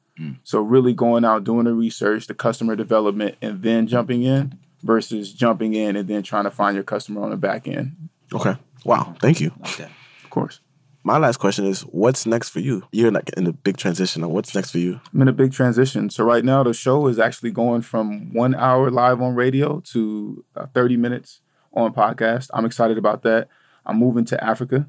So 0.44 0.62
really 0.62 0.94
going 0.94 1.26
out, 1.26 1.44
doing 1.44 1.66
the 1.66 1.74
research, 1.74 2.28
the 2.28 2.34
customer 2.34 2.76
development, 2.76 3.38
and 3.42 3.64
then 3.64 3.88
jumping 3.88 4.24
in 4.24 4.60
versus 4.84 5.34
jumping 5.34 5.74
in 5.74 5.96
and 5.96 6.08
then 6.08 6.22
trying 6.24 6.44
to 6.44 6.52
find 6.52 6.76
your 6.76 6.84
customer 6.84 7.24
on 7.24 7.32
the 7.32 7.38
back 7.38 7.68
end. 7.68 8.10
Okay. 8.34 8.56
Wow. 8.86 9.16
Thank 9.20 9.42
you. 9.42 9.52
like. 9.64 9.90
Of 10.24 10.30
course. 10.30 10.60
My 11.04 11.18
last 11.18 11.38
question 11.38 11.66
is 11.66 11.82
what's 11.82 12.28
next 12.28 12.50
for 12.50 12.60
you? 12.60 12.84
You're 12.92 13.12
like 13.12 13.32
in 13.36 13.48
a 13.48 13.54
big 13.54 13.78
transition. 13.78 14.28
What's 14.30 14.54
next 14.54 14.70
for 14.70 14.78
you? 14.78 15.02
I'm 15.12 15.24
in 15.24 15.28
a 15.28 15.34
big 15.34 15.52
transition. 15.52 16.12
So 16.12 16.24
right 16.24 16.46
now 16.46 16.62
the 16.62 16.74
show 16.74 17.08
is 17.08 17.18
actually 17.18 17.52
going 17.52 17.82
from 17.82 18.32
one 18.34 18.54
hour 18.54 18.92
live 18.92 19.22
on 19.22 19.34
radio 19.34 19.80
to 19.92 20.46
uh, 20.56 20.68
30 20.68 20.98
minutes 20.98 21.42
on 21.74 21.94
podcast. 21.94 22.50
I'm 22.54 22.66
excited 22.66 23.00
about 23.00 23.24
that. 23.24 23.48
I'm 23.86 23.98
moving 23.98 24.26
to 24.26 24.44
Africa. 24.44 24.88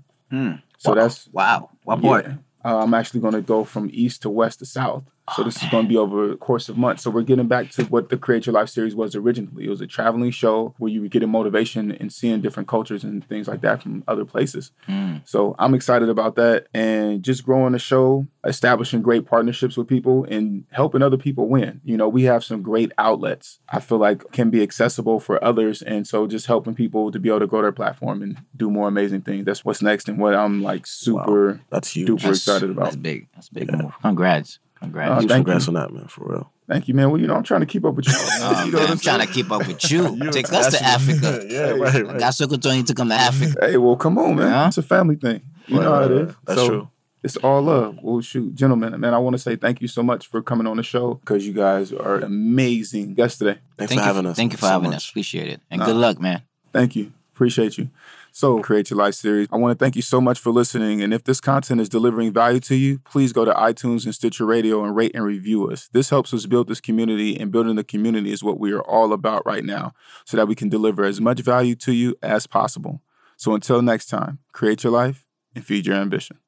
So 0.78 0.90
Wow. 0.90 0.94
that's 0.94 1.28
wow. 1.32 1.70
What 1.84 2.00
part? 2.02 2.26
Yeah. 2.26 2.34
Uh, 2.64 2.78
I'm 2.82 2.94
actually 2.94 3.20
going 3.20 3.34
to 3.34 3.42
go 3.42 3.64
from 3.64 3.90
east 3.92 4.22
to 4.22 4.30
west 4.30 4.60
to 4.60 4.66
south. 4.66 5.04
So 5.36 5.44
this 5.44 5.62
is 5.62 5.68
going 5.70 5.84
to 5.84 5.88
be 5.88 5.96
over 5.96 6.32
a 6.32 6.36
course 6.36 6.68
of 6.68 6.76
months. 6.76 7.02
So 7.04 7.10
we're 7.10 7.22
getting 7.22 7.46
back 7.46 7.70
to 7.72 7.84
what 7.84 8.08
the 8.08 8.16
Create 8.16 8.44
Your 8.46 8.54
Life 8.54 8.68
series 8.68 8.94
was 8.94 9.14
originally. 9.14 9.64
It 9.66 9.70
was 9.70 9.80
a 9.80 9.86
traveling 9.86 10.32
show 10.32 10.74
where 10.78 10.90
you 10.90 11.00
were 11.00 11.08
getting 11.08 11.30
motivation 11.30 11.92
and 11.92 12.12
seeing 12.12 12.40
different 12.40 12.68
cultures 12.68 13.04
and 13.04 13.26
things 13.28 13.46
like 13.46 13.60
that 13.60 13.82
from 13.82 14.02
other 14.08 14.24
places. 14.24 14.72
Mm. 14.88 15.22
So 15.26 15.54
I'm 15.60 15.74
excited 15.74 16.08
about 16.08 16.34
that 16.36 16.66
and 16.74 17.22
just 17.22 17.44
growing 17.44 17.72
the 17.72 17.78
show, 17.78 18.26
establishing 18.44 19.00
great 19.00 19.24
partnerships 19.24 19.76
with 19.76 19.86
people 19.86 20.24
and 20.24 20.64
helping 20.70 21.02
other 21.02 21.16
people 21.16 21.48
win. 21.48 21.80
You 21.84 21.96
know, 21.96 22.08
we 22.08 22.24
have 22.24 22.42
some 22.42 22.60
great 22.60 22.90
outlets 22.98 23.60
I 23.68 23.78
feel 23.78 23.98
like 23.98 24.32
can 24.32 24.50
be 24.50 24.62
accessible 24.62 25.20
for 25.20 25.42
others. 25.42 25.82
And 25.82 26.06
so 26.06 26.26
just 26.26 26.46
helping 26.46 26.74
people 26.74 27.12
to 27.12 27.20
be 27.20 27.28
able 27.28 27.40
to 27.40 27.46
grow 27.46 27.62
their 27.62 27.72
platform 27.72 28.22
and 28.22 28.42
do 28.56 28.70
more 28.70 28.88
amazing 28.88 29.22
things. 29.22 29.44
That's 29.44 29.64
what's 29.64 29.82
next 29.82 30.08
and 30.08 30.18
what 30.18 30.34
I'm 30.34 30.62
like 30.62 30.86
super 30.86 31.60
That's 31.70 31.90
huge. 31.94 32.08
duper 32.08 32.16
That's- 32.22 32.38
excited 32.38 32.70
about. 32.70 32.84
That's 32.86 32.96
big. 32.96 33.28
That's 33.34 33.48
a 33.48 33.54
big 33.54 33.72
move. 33.72 33.92
Congrats. 34.02 34.58
Congrats. 34.82 35.10
Uh, 35.10 35.20
Huge 35.20 35.28
thank 35.30 35.46
congrats 35.46 35.66
you. 35.66 35.70
on 35.70 35.74
that, 35.74 35.92
man, 35.92 36.06
for 36.08 36.28
real. 36.28 36.52
Thank 36.68 36.88
you, 36.88 36.94
man. 36.94 37.10
Well, 37.10 37.20
you 37.20 37.26
know, 37.26 37.34
I'm 37.34 37.42
trying 37.42 37.60
to 37.60 37.66
keep 37.66 37.84
up 37.84 37.94
with 37.94 38.06
you. 38.08 38.12
Oh, 38.16 38.62
you 38.66 38.72
know 38.72 38.78
man, 38.80 38.90
I'm 38.90 38.98
trying 38.98 39.26
to 39.26 39.32
keep 39.32 39.50
up 39.50 39.66
with 39.66 39.90
you. 39.90 40.30
Take 40.32 40.52
us 40.52 40.72
to 40.76 40.82
Africa. 40.82 41.46
yeah, 41.48 41.70
right, 41.70 42.04
right. 42.04 42.18
Got 42.18 42.32
Sokoto 42.34 42.84
to 42.86 42.94
come 42.94 43.08
to 43.08 43.14
Africa. 43.14 43.58
Hey, 43.60 43.76
well, 43.76 43.96
come 43.96 44.18
on, 44.18 44.36
man. 44.36 44.48
Yeah. 44.48 44.68
It's 44.68 44.78
a 44.78 44.82
family 44.82 45.16
thing. 45.16 45.40
You 45.66 45.80
know 45.80 45.92
how 45.94 46.02
it 46.02 46.10
is. 46.12 46.34
That's 46.44 46.60
So, 46.60 46.68
true. 46.68 46.88
It's 47.24 47.36
all 47.36 47.62
love. 47.62 47.98
Well, 48.02 48.20
shoot, 48.20 48.52
gentlemen, 48.56 48.98
man, 49.00 49.14
I 49.14 49.18
want 49.18 49.34
to 49.34 49.38
say 49.38 49.54
thank 49.54 49.80
you 49.80 49.86
so 49.86 50.02
much 50.02 50.26
for 50.26 50.42
coming 50.42 50.66
on 50.66 50.76
the 50.76 50.82
show 50.82 51.14
because 51.14 51.46
you 51.46 51.52
guys 51.52 51.92
are 51.92 52.16
amazing 52.16 53.14
yesterday. 53.16 53.60
Thanks 53.78 53.90
Thank 53.90 54.00
for 54.00 54.04
you, 54.08 54.14
having 54.14 54.26
us. 54.26 54.36
Thank 54.36 54.52
you 54.52 54.58
for 54.58 54.64
so 54.66 54.72
having 54.72 54.90
much. 54.90 54.96
us. 54.96 55.08
Appreciate 55.10 55.46
it. 55.48 55.60
And 55.70 55.80
good 55.80 55.94
luck, 55.94 56.20
man. 56.20 56.42
Thank 56.72 56.96
you. 56.96 57.12
Appreciate 57.34 57.78
you. 57.78 57.90
So, 58.34 58.60
Create 58.60 58.88
Your 58.88 58.98
Life 58.98 59.14
series, 59.14 59.46
I 59.52 59.58
want 59.58 59.78
to 59.78 59.84
thank 59.84 59.94
you 59.94 60.00
so 60.00 60.18
much 60.18 60.38
for 60.38 60.50
listening. 60.50 61.02
And 61.02 61.12
if 61.12 61.24
this 61.24 61.38
content 61.38 61.82
is 61.82 61.90
delivering 61.90 62.32
value 62.32 62.60
to 62.60 62.74
you, 62.74 62.98
please 63.00 63.30
go 63.30 63.44
to 63.44 63.52
iTunes 63.52 64.06
and 64.06 64.14
Stitcher 64.14 64.46
Radio 64.46 64.82
and 64.82 64.96
rate 64.96 65.12
and 65.14 65.22
review 65.22 65.70
us. 65.70 65.88
This 65.92 66.08
helps 66.08 66.32
us 66.32 66.46
build 66.46 66.66
this 66.66 66.80
community, 66.80 67.38
and 67.38 67.52
building 67.52 67.76
the 67.76 67.84
community 67.84 68.32
is 68.32 68.42
what 68.42 68.58
we 68.58 68.72
are 68.72 68.80
all 68.80 69.12
about 69.12 69.44
right 69.44 69.62
now 69.62 69.92
so 70.24 70.38
that 70.38 70.48
we 70.48 70.54
can 70.54 70.70
deliver 70.70 71.04
as 71.04 71.20
much 71.20 71.40
value 71.40 71.74
to 71.76 71.92
you 71.92 72.16
as 72.22 72.46
possible. 72.46 73.02
So, 73.36 73.54
until 73.54 73.82
next 73.82 74.06
time, 74.06 74.38
create 74.52 74.82
your 74.82 74.94
life 74.94 75.26
and 75.54 75.62
feed 75.62 75.84
your 75.84 75.96
ambition. 75.96 76.38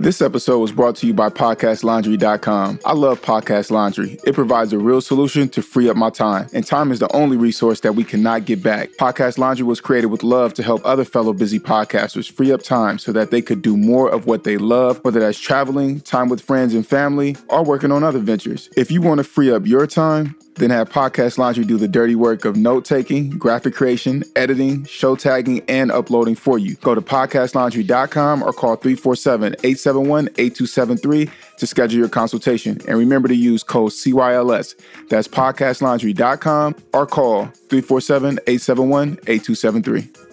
This 0.00 0.20
episode 0.20 0.58
was 0.58 0.72
brought 0.72 0.96
to 0.96 1.06
you 1.06 1.14
by 1.14 1.30
PodcastLaundry.com. 1.30 2.80
I 2.84 2.92
love 2.92 3.22
Podcast 3.22 3.70
Laundry. 3.70 4.18
It 4.24 4.34
provides 4.34 4.72
a 4.72 4.78
real 4.78 5.00
solution 5.00 5.48
to 5.50 5.62
free 5.62 5.88
up 5.88 5.96
my 5.96 6.10
time, 6.10 6.48
and 6.52 6.66
time 6.66 6.92
is 6.92 6.98
the 6.98 7.10
only 7.14 7.36
resource 7.36 7.80
that 7.80 7.94
we 7.94 8.04
cannot 8.04 8.44
get 8.44 8.62
back. 8.62 8.90
Podcast 9.00 9.38
Laundry 9.38 9.64
was 9.64 9.80
created 9.80 10.08
with 10.08 10.22
love 10.22 10.52
to 10.54 10.62
help 10.62 10.82
other 10.84 11.04
fellow 11.04 11.32
busy 11.32 11.58
podcasters 11.58 12.30
free 12.30 12.52
up 12.52 12.62
time 12.62 12.98
so 12.98 13.12
that 13.12 13.30
they 13.30 13.40
could 13.40 13.62
do 13.62 13.76
more 13.76 14.10
of 14.10 14.26
what 14.26 14.44
they 14.44 14.58
love, 14.58 15.02
whether 15.04 15.20
that's 15.20 15.38
traveling, 15.38 16.00
time 16.00 16.28
with 16.28 16.40
friends 16.40 16.74
and 16.74 16.86
family, 16.86 17.36
or 17.48 17.64
working 17.64 17.90
on 17.90 18.04
other 18.04 18.18
ventures. 18.18 18.68
If 18.76 18.90
you 18.90 19.00
want 19.00 19.18
to 19.18 19.24
free 19.24 19.50
up 19.50 19.66
your 19.66 19.86
time, 19.86 20.36
then 20.56 20.70
have 20.70 20.88
Podcast 20.90 21.38
Laundry 21.38 21.64
do 21.64 21.76
the 21.76 21.88
dirty 21.88 22.14
work 22.14 22.44
of 22.44 22.56
note 22.56 22.84
taking, 22.84 23.30
graphic 23.30 23.74
creation, 23.74 24.24
editing, 24.36 24.84
show 24.84 25.16
tagging, 25.16 25.62
and 25.68 25.90
uploading 25.90 26.34
for 26.34 26.58
you. 26.58 26.76
Go 26.76 26.94
to 26.94 27.00
podcastlaundry.com 27.00 28.42
or 28.42 28.52
call 28.52 28.76
347 28.76 29.54
871 29.54 30.28
8273 30.36 31.30
to 31.58 31.66
schedule 31.66 31.98
your 31.98 32.08
consultation. 32.08 32.80
And 32.88 32.98
remember 32.98 33.28
to 33.28 33.36
use 33.36 33.62
code 33.62 33.92
CYLS. 33.92 34.74
That's 35.08 35.28
podcastlaundry.com 35.28 36.76
or 36.92 37.06
call 37.06 37.46
347 37.46 38.38
871 38.46 39.18
8273. 39.26 40.23